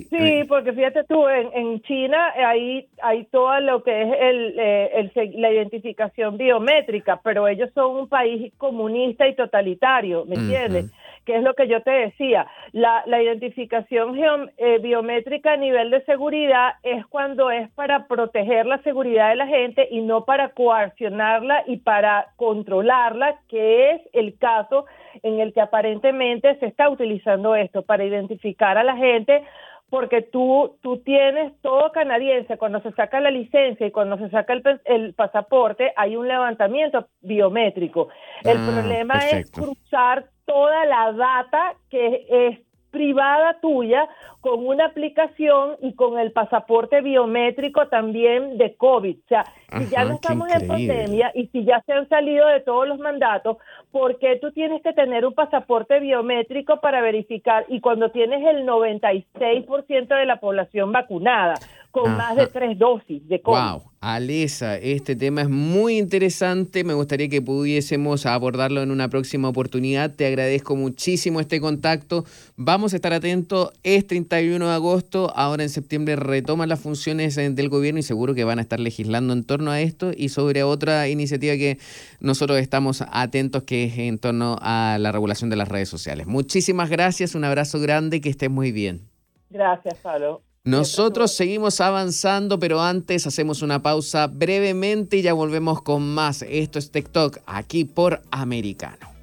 [0.08, 5.10] Sí, porque fíjate tú, en, en China hay, hay todo lo que es el, eh,
[5.14, 10.90] el, la identificación biométrica, pero ellos son un país comunista y totalitario, ¿me entiendes?
[11.24, 16.04] que es lo que yo te decía, la, la identificación eh, biométrica a nivel de
[16.04, 21.64] seguridad es cuando es para proteger la seguridad de la gente y no para coaccionarla
[21.66, 24.86] y para controlarla, que es el caso
[25.22, 29.42] en el que aparentemente se está utilizando esto, para identificar a la gente
[29.90, 34.52] porque tú, tú tienes todo canadiense, cuando se saca la licencia y cuando se saca
[34.52, 38.08] el, el pasaporte, hay un levantamiento biométrico.
[38.42, 42.60] El ah, problema es cruzar toda la data que es
[42.94, 44.08] privada tuya
[44.40, 49.16] con una aplicación y con el pasaporte biométrico también de COVID.
[49.16, 49.44] O sea,
[49.78, 52.98] si ya no estamos en pandemia y si ya se han salido de todos los
[52.98, 53.58] mandatos,
[53.90, 57.64] ¿por qué tú tienes que tener un pasaporte biométrico para verificar?
[57.68, 61.54] Y cuando tienes el 96% de la población vacunada,
[61.94, 63.56] con más de tres dosis de COVID.
[63.56, 66.82] Wow, Alesa, este tema es muy interesante.
[66.82, 70.12] Me gustaría que pudiésemos abordarlo en una próxima oportunidad.
[70.12, 72.24] Te agradezco muchísimo este contacto.
[72.56, 73.70] Vamos a estar atentos.
[73.84, 75.32] Es 31 de agosto.
[75.36, 78.80] Ahora en septiembre retoman las funciones eh, del gobierno y seguro que van a estar
[78.80, 81.78] legislando en torno a esto y sobre otra iniciativa que
[82.20, 86.26] nosotros estamos atentos, que es en torno a la regulación de las redes sociales.
[86.26, 87.34] Muchísimas gracias.
[87.34, 88.20] Un abrazo grande.
[88.20, 89.02] Que estés muy bien.
[89.50, 90.42] Gracias, Pablo.
[90.64, 96.42] Nosotros seguimos avanzando, pero antes hacemos una pausa brevemente y ya volvemos con más.
[96.42, 99.13] Esto es TikTok aquí por Americano.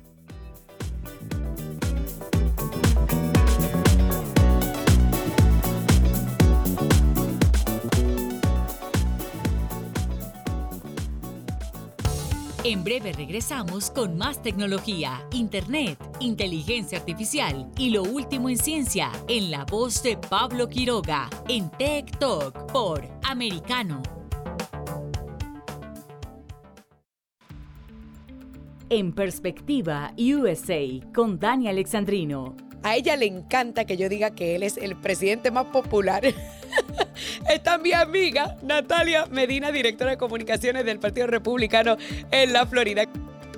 [12.72, 19.52] En breve regresamos con más tecnología, internet, inteligencia artificial y lo último en ciencia en
[19.52, 24.02] la voz de Pablo Quiroga en Tech Talk por Americano.
[28.90, 32.56] En perspectiva USA con Dani Alexandrino.
[32.84, 36.24] A ella le encanta que yo diga que él es el presidente más popular.
[37.50, 41.98] Está mi amiga Natalia Medina, directora de comunicaciones del Partido Republicano
[42.32, 43.04] en la Florida.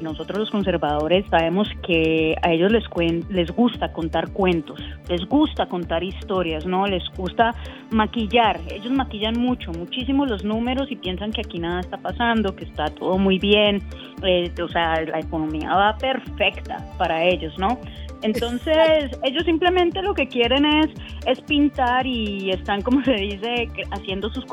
[0.02, 2.84] Nosotros los conservadores sabemos que a ellos les,
[3.30, 6.88] les gusta contar cuentos, les gusta contar historias, ¿no?
[6.88, 7.52] Les gusta
[7.94, 8.60] maquillar.
[8.70, 12.86] Ellos maquillan mucho, muchísimo los números y piensan que aquí nada está pasando, que está
[12.86, 13.82] todo muy bien.
[14.24, 17.80] Eh, o sea, la economía va perfecta para ellos, ¿no?
[18.22, 20.90] Entonces, ellos simplemente lo que quieren es,
[21.26, 24.46] es pintar y están, como se dice, haciendo sus,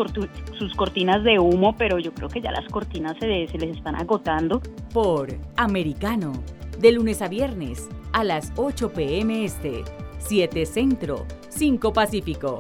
[0.59, 3.97] sus cortinas de humo, pero yo creo que ya las cortinas se, se les están
[3.97, 4.61] agotando.
[4.93, 6.33] Por Americano,
[6.79, 9.45] de lunes a viernes, a las 8 p.m.
[9.45, 9.85] Este,
[10.19, 12.59] 7 Centro, 5 Pacífico.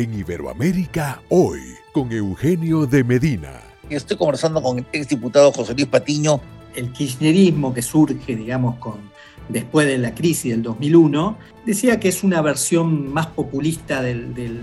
[0.00, 1.60] En Iberoamérica, hoy,
[1.92, 3.60] con Eugenio de Medina.
[3.90, 6.40] Estoy conversando con el exdiputado José Luis Patiño.
[6.74, 8.94] El kirchnerismo que surge, digamos, con,
[9.50, 11.36] después de la crisis del 2001,
[11.66, 14.62] decía que es una versión más populista del,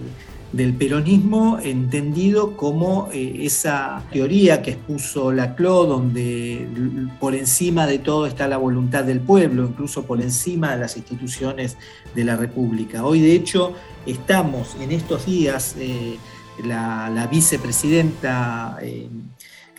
[0.78, 6.68] peronismo, entendido como eh, esa teoría que expuso Laclau, donde
[7.20, 11.78] por encima de todo está la voluntad del pueblo, incluso por encima de las instituciones
[12.16, 13.06] de la República.
[13.06, 13.74] Hoy, de hecho,
[14.06, 15.76] estamos en estos días...
[15.80, 16.18] Eh,
[16.64, 19.10] la, vicepresidenta eh,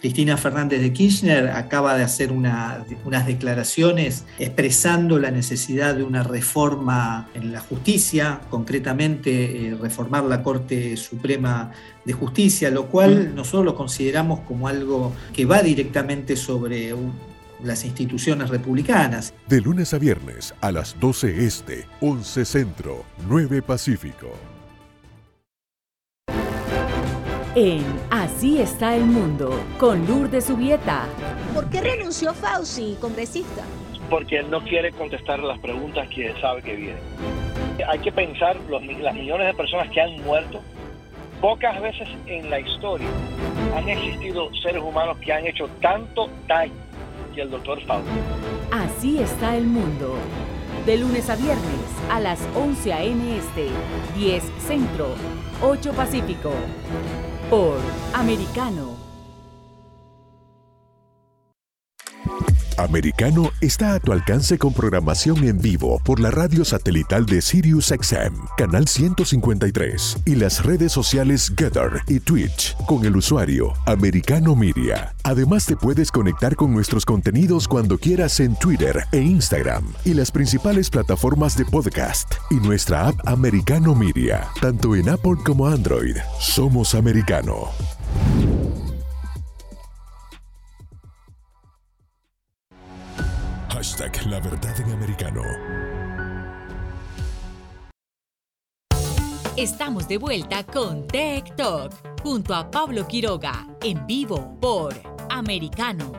[0.00, 7.28] Cristina Fernández de Kirchner acaba de hacer unas declaraciones expresando la necesidad de una reforma
[7.34, 11.72] en la justicia, concretamente eh, reformar la Corte Suprema
[12.04, 13.34] de Justicia, lo cual mm.
[13.34, 16.94] nosotros lo consideramos como algo que va directamente sobre
[17.64, 19.34] las instituciones republicanas.
[19.48, 24.57] De lunes a viernes a las 12 Este, 11 Centro, 9 Pacífico
[27.54, 31.06] en Así está el mundo con Lourdes Subieta.
[31.54, 33.62] ¿Por qué renunció Fauci, congresista?
[34.10, 37.02] Porque él no quiere contestar las preguntas que sabe que vienen.
[37.86, 40.60] Hay que pensar los, las millones de personas que han muerto.
[41.40, 43.08] Pocas veces en la historia
[43.76, 46.72] han existido seres humanos que han hecho tanto daño
[47.34, 48.08] que el doctor Fauci.
[48.70, 50.16] Así está el mundo.
[50.86, 53.36] De lunes a viernes a las 11 a.m.
[53.36, 53.68] Este,
[54.16, 55.08] 10 Centro,
[55.62, 56.52] 8 Pacífico
[57.48, 57.80] por
[58.12, 58.96] Americano.
[62.78, 68.46] Americano está a tu alcance con programación en vivo por la radio satelital de SiriusXM,
[68.56, 75.14] canal 153, y las redes sociales Getter y Twitch con el usuario Americano Media.
[75.24, 80.30] Además te puedes conectar con nuestros contenidos cuando quieras en Twitter e Instagram y las
[80.30, 86.16] principales plataformas de podcast y nuestra app Americano Media, tanto en Apple como Android.
[86.38, 87.97] Somos Americano.
[93.78, 95.40] Hashtag La Verdad en Americano.
[99.56, 104.94] Estamos de vuelta con Tech Talk junto a Pablo Quiroga en vivo por
[105.30, 106.10] Americano.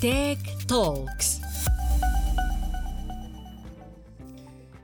[0.00, 1.40] Tech Talks.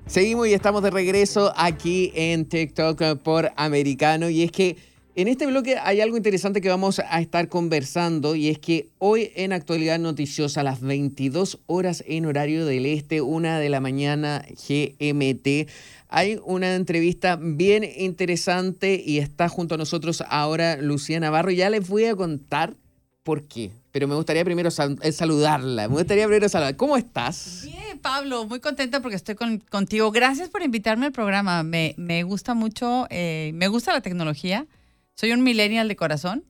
[0.07, 5.46] Seguimos y estamos de regreso aquí en TikTok por Americano y es que en este
[5.46, 9.98] bloque hay algo interesante que vamos a estar conversando y es que hoy en actualidad
[9.98, 15.70] noticiosa a las 22 horas en horario del este, una de la mañana GMT,
[16.08, 21.50] hay una entrevista bien interesante y está junto a nosotros ahora Lucía Navarro.
[21.50, 22.74] Ya les voy a contar
[23.22, 24.68] por qué, pero me gustaría primero
[25.02, 25.88] eh, saludarla.
[25.88, 26.76] Me gustaría primero saludarla.
[26.76, 27.62] ¿Cómo estás?
[27.64, 29.36] Bien, Pablo, muy contenta porque estoy
[29.70, 30.10] contigo.
[30.10, 31.62] Gracias por invitarme al programa.
[31.62, 34.66] Me, gusta mucho, eh, me gusta la tecnología.
[35.16, 36.44] Soy un millennial de corazón.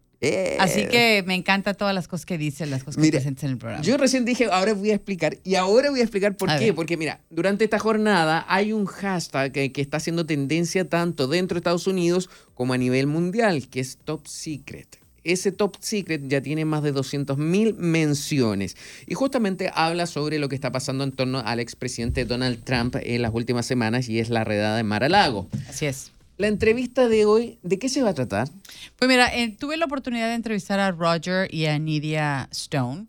[0.58, 0.88] Así Eh.
[0.90, 3.58] que me encanta todas las cosas que dicen, las cosas que Mira, presentes en el
[3.58, 3.82] programa.
[3.84, 6.66] Yo recién dije, ahora voy a explicar, y ahora voy a explicar por A qué.
[6.66, 6.74] ver.
[6.74, 11.56] Porque mira, durante esta jornada hay un hashtag que, que está haciendo tendencia tanto dentro
[11.56, 14.98] de Estados Unidos como a nivel mundial, que es Top Secret.
[15.24, 20.54] Ese Top Secret ya tiene más de 200.000 menciones y justamente habla sobre lo que
[20.54, 24.44] está pasando en torno al expresidente Donald Trump en las últimas semanas y es la
[24.44, 25.48] redada de Mar-a-Lago.
[25.68, 26.12] Así es.
[26.36, 28.48] La entrevista de hoy, ¿de qué se va a tratar?
[28.96, 33.06] Pues mira, eh, tuve la oportunidad de entrevistar a Roger y a Nidia Stone.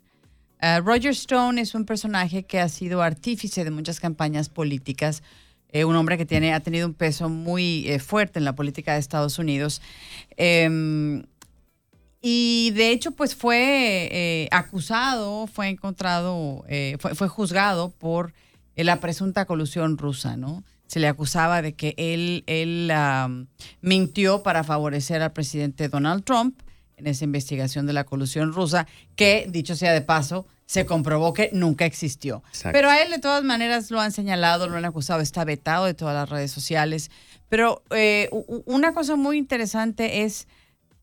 [0.61, 5.23] Eh, Roger Stone es un personaje que ha sido artífice de muchas campañas políticas
[5.69, 8.99] eh, un hombre que tiene, ha tenido un peso muy fuerte en la política de
[8.99, 9.81] Estados Unidos.
[10.37, 11.23] Em,
[12.21, 16.63] y de hecho, pues fue acusado, fue encontrado,
[16.99, 18.33] fue, fue juzgado por
[18.77, 20.63] la presunta colusión rusa, ¿no?
[20.87, 22.91] Se le acusaba de que él, él
[23.81, 26.61] mintió para favorecer al presidente Donald Trump
[26.97, 31.49] en esa investigación de la colusión rusa, que, dicho sea de paso, se comprobó que
[31.53, 32.43] nunca existió.
[32.49, 32.73] Exacto.
[32.73, 35.93] Pero a él de todas maneras lo han señalado, lo han acusado, está vetado de
[35.93, 37.11] todas las redes sociales.
[37.49, 38.29] Pero eh,
[38.65, 40.47] una cosa muy interesante es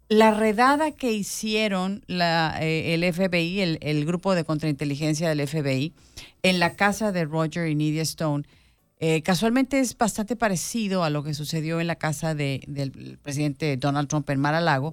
[0.09, 5.95] la redada que hicieron la, eh, el FBI, el, el grupo de contrainteligencia del FBI,
[6.43, 8.45] en la casa de Roger y Nidia Stone,
[9.05, 13.77] eh, casualmente es bastante parecido a lo que sucedió en la casa de- del presidente
[13.77, 14.93] Donald Trump en Mar-a-Lago.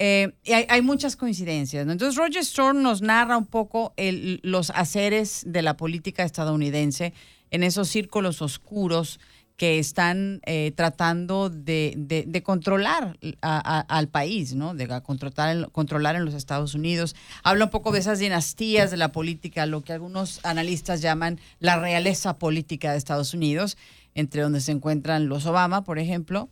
[0.00, 1.86] Eh, y hay, hay muchas coincidencias.
[1.86, 1.92] ¿no?
[1.92, 7.12] Entonces, Roger Stone nos narra un poco el- los haceres de la política estadounidense
[7.52, 9.20] en esos círculos oscuros
[9.58, 14.72] que están eh, tratando de, de- de controlar a- a- al país, ¿no?
[14.72, 17.16] De controlar, en- controlar en los Estados Unidos.
[17.42, 21.76] Habla un poco de esas dinastías de la política, lo que algunos analistas llaman la
[21.78, 23.76] realeza política de Estados Unidos,
[24.14, 26.48] entre donde se encuentran los Obama, por ejemplo,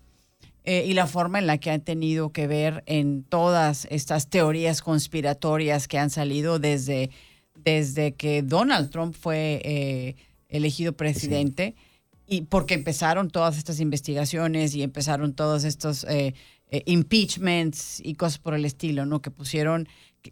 [0.65, 4.83] eh, y la forma en la que han tenido que ver en todas estas teorías
[4.83, 7.11] conspiratorias que han salido desde,
[7.55, 10.17] desde que Donald Trump fue eh,
[10.49, 11.77] elegido presidente
[12.27, 16.35] y porque empezaron todas estas investigaciones y empezaron todos estos eh,
[16.70, 19.22] eh, impeachments y cosas por el estilo, ¿no?
[19.22, 19.89] Que pusieron,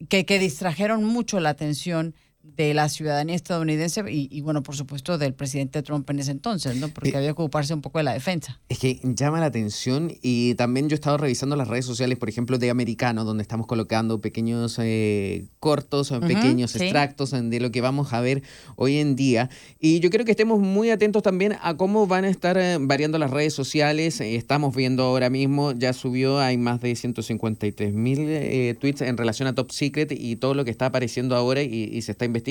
[0.09, 2.14] que, que distrajeron mucho la atención
[2.57, 6.76] de la ciudadanía estadounidense y, y, bueno, por supuesto, del presidente Trump en ese entonces,
[6.76, 6.88] ¿no?
[6.88, 8.61] Porque había que ocuparse un poco de la defensa.
[8.68, 12.28] Es que llama la atención y también yo he estado revisando las redes sociales, por
[12.28, 16.78] ejemplo, de Americano, donde estamos colocando pequeños eh, cortos o Ujú, pequeños sí.
[16.82, 18.42] extractos de lo que vamos a ver
[18.76, 19.50] hoy en día.
[19.80, 23.18] Y yo creo que estemos muy atentos también a cómo van a estar eh, variando
[23.18, 24.20] las redes sociales.
[24.20, 29.16] Eh, estamos viendo ahora mismo, ya subió, hay más de 153 mil eh, tweets en
[29.16, 32.24] relación a Top Secret y todo lo que está apareciendo ahora y, y se está
[32.24, 32.43] investigando.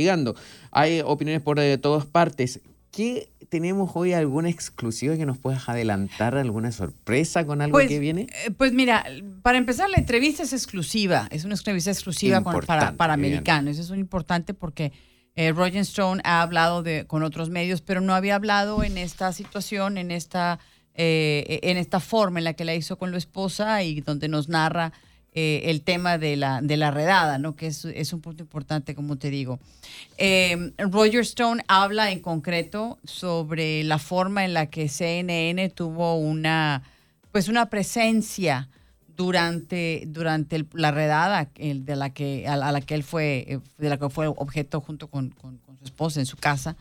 [0.71, 2.59] Hay opiniones por eh, todas partes.
[2.91, 4.13] ¿Qué tenemos hoy?
[4.13, 6.35] ¿Alguna exclusiva que nos puedas adelantar?
[6.37, 8.27] ¿Alguna sorpresa con algo Pues, que viene?
[8.45, 9.03] eh, pues mira,
[9.41, 13.77] para empezar, la entrevista es exclusiva, es una entrevista exclusiva con- para, para americanos.
[13.77, 14.91] Eso es importante porque
[15.35, 19.31] eh, Roger Stone ha hablado de, con otros medios, pero no había hablado en esta
[19.33, 20.59] situación, en esta,
[20.93, 24.49] eh, en esta forma en la que la hizo con la esposa y donde nos
[24.49, 24.93] narra
[25.35, 27.55] eh, el tema de la, de la redada, ¿no?
[27.55, 29.59] que es, es un punto importante, como te digo.
[30.17, 36.83] Eh, Roger Stone habla en concreto sobre la forma en la que CNN tuvo una,
[37.31, 38.69] pues una presencia
[39.15, 43.03] durante, durante el- la redada el de la que, a, la- a la que él
[43.03, 46.37] fue, eh, de la que fue objeto junto con, con- con su esposa en su
[46.37, 46.75] casa.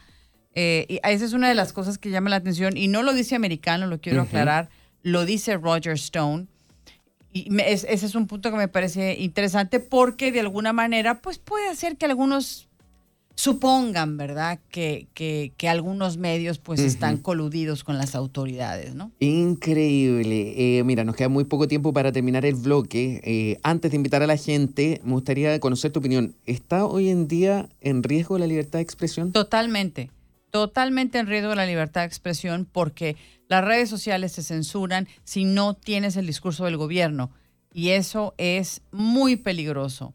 [0.55, 2.76] Eh, y esa es una de las cosas que llama la atención.
[2.76, 4.68] Y no lo dice americano, lo quiero aclarar,
[5.03, 6.46] lo dice Roger Stone.
[7.33, 11.20] Y me- es- ese es un punto que me parece interesante porque de alguna manera,
[11.22, 12.68] pues puede hacer que algunos
[13.35, 14.61] supongan, ¿verdad?
[14.68, 19.11] Que, que, que algunos medios pues están coludidos con las autoridades, ¿no?
[19.20, 20.78] Increíble.
[20.78, 23.20] Eh, mira, nos queda muy poco tiempo para terminar el bloque.
[23.24, 26.35] Eh, antes de invitar a la gente, me gustaría conocer tu opinión.
[26.45, 29.33] ¿Está hoy en día en riesgo la libertad de expresión?
[29.33, 30.11] Totalmente,
[30.53, 33.16] totalmente en riesgo la libertad de expresión porque
[33.48, 37.30] las redes sociales se censuran si no tienes el discurso del gobierno
[37.72, 40.14] y eso es muy peligroso.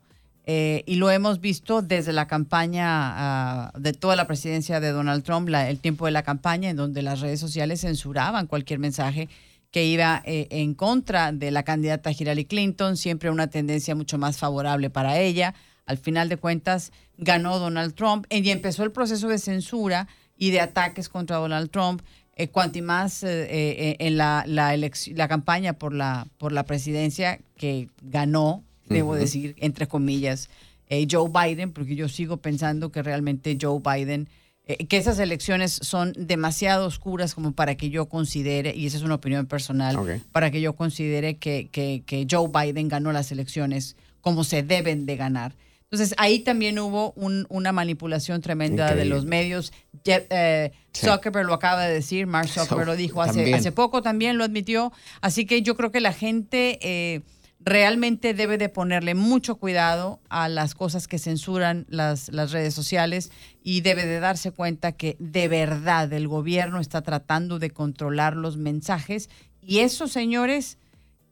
[0.49, 5.23] Eh, y lo hemos visto desde la campaña ah, de toda la presidencia de Donald
[5.23, 9.27] Trump, la- el tiempo de la campaña, en donde las redes sociales censuraban cualquier mensaje
[9.71, 14.38] que iba eh, en contra de la candidata Hillary Clinton, siempre una tendencia mucho más
[14.38, 15.53] favorable para ella.
[15.85, 20.07] Al final de cuentas, ganó Donald Trump y empezó el proceso de censura
[20.38, 22.01] y de ataques contra Donald Trump.
[22.39, 26.63] Eh, cuanto y más eh, eh, en la, la, la campaña por la, por la
[26.63, 30.49] presidencia que ganó, debo decir, entre comillas,
[30.89, 34.29] eh, Joe Biden, porque yo sigo pensando que realmente Joe Biden,
[34.67, 39.03] eh, que esas elecciones son demasiado oscuras como para que yo considere, y esa es
[39.03, 39.95] una opinión personal,
[40.31, 45.07] para que yo considere que, que- que Joe Biden ganó las elecciones como se deben
[45.07, 45.55] de ganar.
[45.89, 49.71] Entonces ahí también hubo un- una manipulación tremenda de los medios.
[50.03, 51.05] Jeff, eh, Sí.
[51.07, 54.91] Zuckerberg lo acaba de decir, Mark Zuckerberg lo dijo hace, hace poco, también lo admitió.
[55.21, 57.21] Así que yo creo que la gente eh,
[57.61, 63.31] realmente debe de ponerle mucho cuidado a las cosas que censuran las, las redes sociales
[63.63, 68.57] y debe de darse cuenta que de verdad el gobierno está tratando de controlar los
[68.57, 69.29] mensajes
[69.61, 70.77] y eso, señores,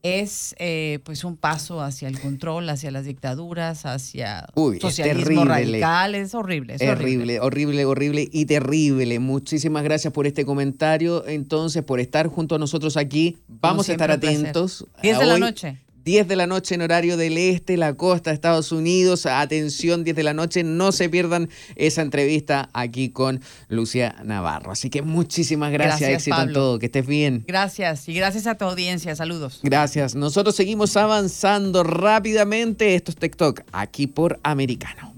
[0.06, 5.44] es eh, pues un paso hacia el control, hacia las dictaduras, hacia Uy, es socialismo
[5.44, 5.80] terrible.
[5.80, 6.14] radical.
[6.14, 6.76] Es horrible.
[6.76, 9.18] Es horrible, horrible, horrible y terrible.
[9.18, 11.26] Muchísimas gracias por este comentario.
[11.28, 13.38] Entonces, por estar junto a nosotros aquí.
[13.48, 14.86] Vamos a estar atentos.
[15.02, 15.78] 10 a de la noche.
[16.06, 19.26] 10 de la noche en horario del este, la costa de Estados Unidos.
[19.26, 20.64] Atención, 10 de la noche.
[20.64, 24.72] No se pierdan esa entrevista aquí con Lucia Navarro.
[24.72, 26.02] Así que muchísimas gracias.
[26.02, 26.78] Gracias, Éxito en todo.
[26.78, 27.44] Que estés bien.
[27.48, 28.08] Gracias.
[28.08, 29.16] Y gracias a tu audiencia.
[29.16, 29.62] Saludos.
[29.64, 30.14] Gracias.
[30.14, 32.94] Nosotros seguimos avanzando rápidamente.
[32.94, 35.15] Esto es TikTok, aquí por Americano.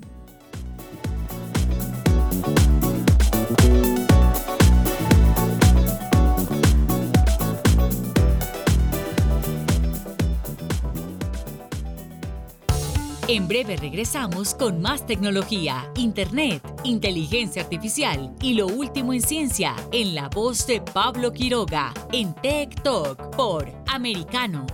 [13.29, 20.15] En breve regresamos con más tecnología, internet, inteligencia artificial y lo último en ciencia en
[20.15, 24.65] la voz de Pablo Quiroga en Tech Talk por Americano.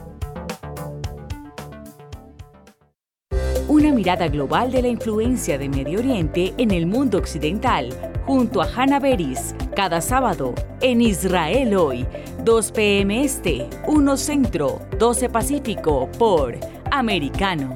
[3.67, 7.89] Una mirada global de la influencia de Medio Oriente en el mundo occidental,
[8.27, 12.05] junto a Hannah Beris, cada sábado en Israel hoy,
[12.43, 13.23] 2 p.m.
[13.23, 16.55] Este, 1 Centro, 12 Pacífico, por
[16.91, 17.75] Americano.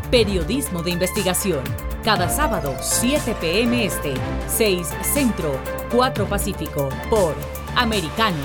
[0.11, 1.63] Periodismo de investigación.
[2.03, 3.85] Cada sábado, 7 p.m.
[3.85, 4.13] Este,
[4.45, 5.57] 6 Centro,
[5.89, 7.33] 4 Pacífico, por
[7.77, 8.35] Americano.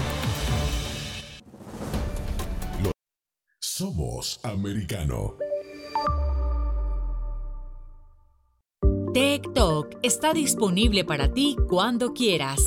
[3.59, 5.35] Somos americano.
[9.53, 12.61] Talk está disponible para ti cuando quieras.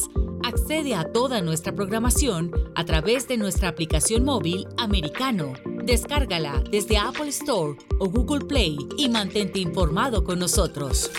[0.43, 5.54] Accede a toda nuestra programación a través de nuestra aplicación móvil americano.
[5.90, 11.10] Descárgala desde Apple Store o Google Play y mantente informado con nosotros.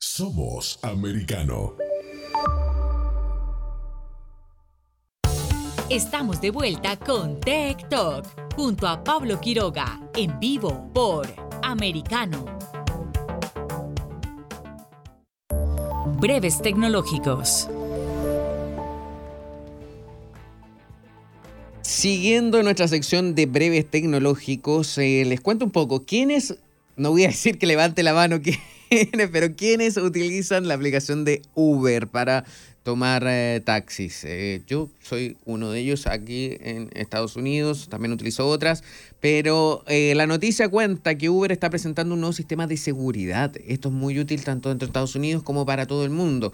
[0.00, 1.76] Somos americano.
[5.88, 12.44] Estamos de vuelta con Tech Talk junto a Pablo Quiroga en vivo por Americano.
[16.18, 17.68] Breves tecnológicos.
[21.96, 26.04] Siguiendo nuestra sección de breves tecnológicos, eh, les cuento un poco.
[26.04, 26.58] ¿Quiénes,
[26.94, 31.40] no voy a decir que levante la mano quiénes, pero quiénes utilizan la aplicación de
[31.54, 32.44] Uber para
[32.82, 34.24] tomar eh, taxis?
[34.24, 38.84] Eh, yo soy uno de ellos aquí en Estados Unidos, también utilizo otras,
[39.26, 43.52] pero eh, la noticia cuenta que Uber está presentando un nuevo sistema de seguridad.
[43.66, 46.52] Esto es muy útil tanto dentro de Estados Unidos como para todo el mundo.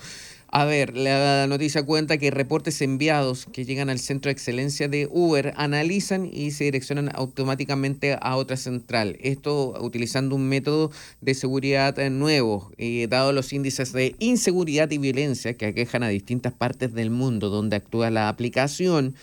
[0.49, 5.07] A ver, la noticia cuenta que reportes enviados que llegan al centro de excelencia de
[5.11, 9.18] Uber analizan y se direccionan automáticamente a otra central.
[9.20, 14.97] Esto utilizando un método de seguridad eh, nuevo, eh, dado los índices de inseguridad y
[14.97, 19.14] violencia que aquejan a distintas partes del mundo donde actúa la aplicación.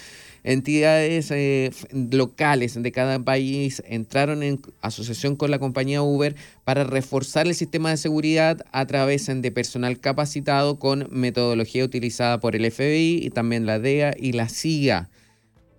[0.44, 1.72] Entidades eh,
[2.12, 7.90] locales de cada país entraron en asociación con la compañía Uber para reforzar el sistema
[7.90, 13.66] de seguridad a través de personal capacitado con metodología utilizada por el FBI y también
[13.66, 15.10] la DEA y la CIA.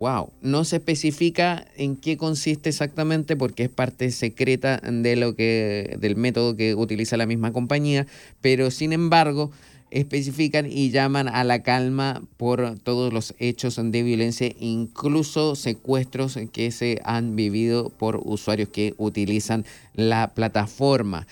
[0.00, 5.98] Wow, no se especifica en qué consiste exactamente porque es parte secreta de lo que
[6.00, 8.06] del método que utiliza la misma compañía,
[8.40, 9.50] pero sin embargo,
[9.90, 16.70] especifican y llaman a la calma por todos los hechos de violencia, incluso secuestros que
[16.70, 19.64] se han vivido por usuarios que utilizan
[19.94, 21.26] la plataforma.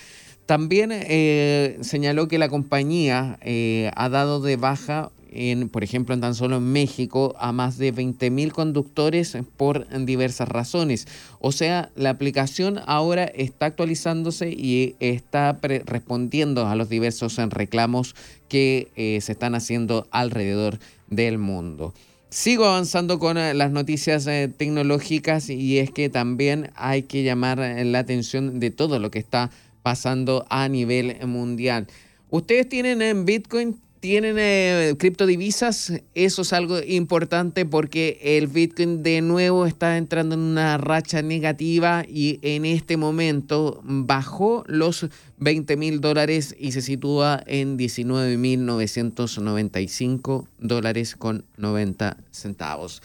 [0.46, 6.20] También eh, señaló que la compañía eh, ha dado de baja, en, por ejemplo, en
[6.20, 11.06] tan solo México, a más de 20.000 conductores por diversas razones.
[11.40, 18.14] O sea, la aplicación ahora está actualizándose y está respondiendo a los diversos reclamos
[18.48, 21.94] que eh, se están haciendo alrededor del mundo.
[22.30, 27.58] Sigo avanzando con eh, las noticias eh, tecnológicas y es que también hay que llamar
[27.58, 29.50] la atención de todo lo que está
[29.82, 31.86] pasando a nivel mundial.
[32.30, 39.20] Ustedes tienen en Bitcoin, tienen eh, criptodivisas, eso es algo importante porque el Bitcoin de
[39.20, 46.00] nuevo está entrando en una racha negativa y en este momento bajó los 20 mil
[46.00, 53.02] dólares y se sitúa en 19.995 dólares con 90 centavos.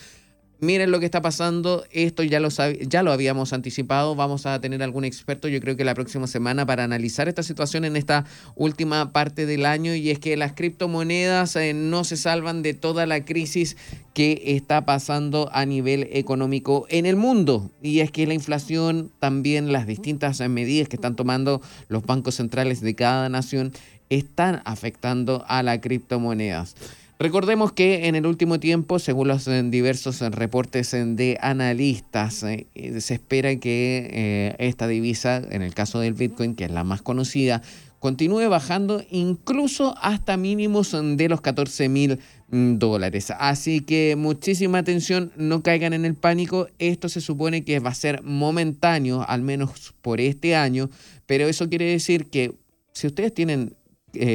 [0.63, 4.81] Miren lo que está pasando, esto ya lo, ya lo habíamos anticipado, vamos a tener
[4.81, 8.23] algún experto yo creo que la próxima semana para analizar esta situación en esta
[8.55, 13.05] última parte del año y es que las criptomonedas eh, no se salvan de toda
[13.05, 13.75] la crisis
[14.13, 19.73] que está pasando a nivel económico en el mundo y es que la inflación, también
[19.73, 23.73] las distintas medidas que están tomando los bancos centrales de cada nación
[24.09, 26.75] están afectando a las criptomonedas.
[27.23, 32.33] Recordemos que en el último tiempo, según los eh, diversos eh, reportes eh, de analistas,
[32.33, 37.61] se espera que esta divisa, en el caso del Bitcoin, que es la más conocida,
[37.99, 42.19] continúe bajando incluso hasta mínimos de los 14 mil
[42.49, 43.31] mm, dólares.
[43.39, 46.67] Así que muchísima atención, no caigan en el pánico.
[46.77, 50.89] Esto se supone que va a ser momentáneo, al menos por este año,
[51.25, 52.53] pero eso quiere decir que
[52.91, 53.77] si ustedes tienen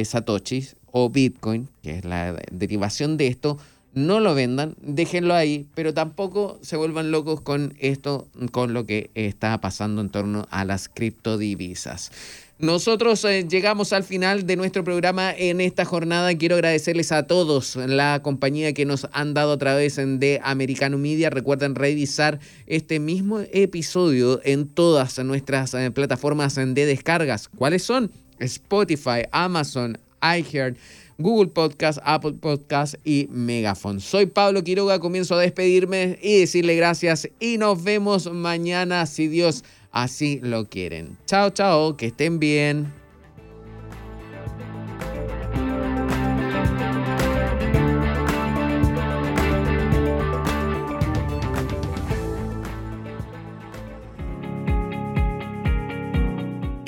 [0.05, 3.57] satoshis, o Bitcoin, que es la derivación de esto,
[3.93, 9.09] no lo vendan, déjenlo ahí, pero tampoco se vuelvan locos con esto, con lo que
[9.15, 12.11] está pasando en torno a las criptodivisas.
[12.59, 16.35] Nosotros eh, llegamos al final de nuestro programa en esta jornada.
[16.35, 21.29] Quiero agradecerles a todos la compañía que nos han dado a través de Americano Media.
[21.29, 27.47] Recuerden revisar este mismo episodio en todas nuestras eh, plataformas de descargas.
[27.47, 28.11] ¿Cuáles son?
[28.39, 30.77] Spotify, Amazon, iHeart,
[31.17, 33.99] Google Podcast, Apple Podcast y Megafon.
[33.99, 39.63] Soy Pablo Quiroga, comienzo a despedirme y decirle gracias y nos vemos mañana si Dios
[39.91, 41.17] así lo quieren.
[41.25, 42.98] Chao, chao, que estén bien.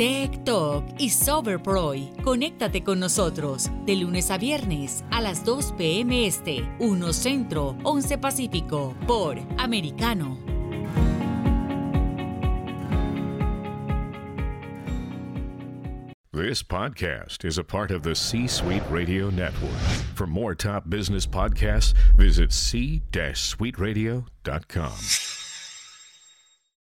[0.01, 2.09] Tech Talk y Soberproy.
[2.23, 6.25] Conéctate con nosotros de lunes a viernes a las 2 p.m.
[6.25, 10.39] Este, 1 Centro, 11 Pacífico, por Americano.
[16.33, 19.77] This podcast is a part of the C Suite Radio Network.
[20.15, 25.40] For more top business podcasts, visit c-suiteradio.com.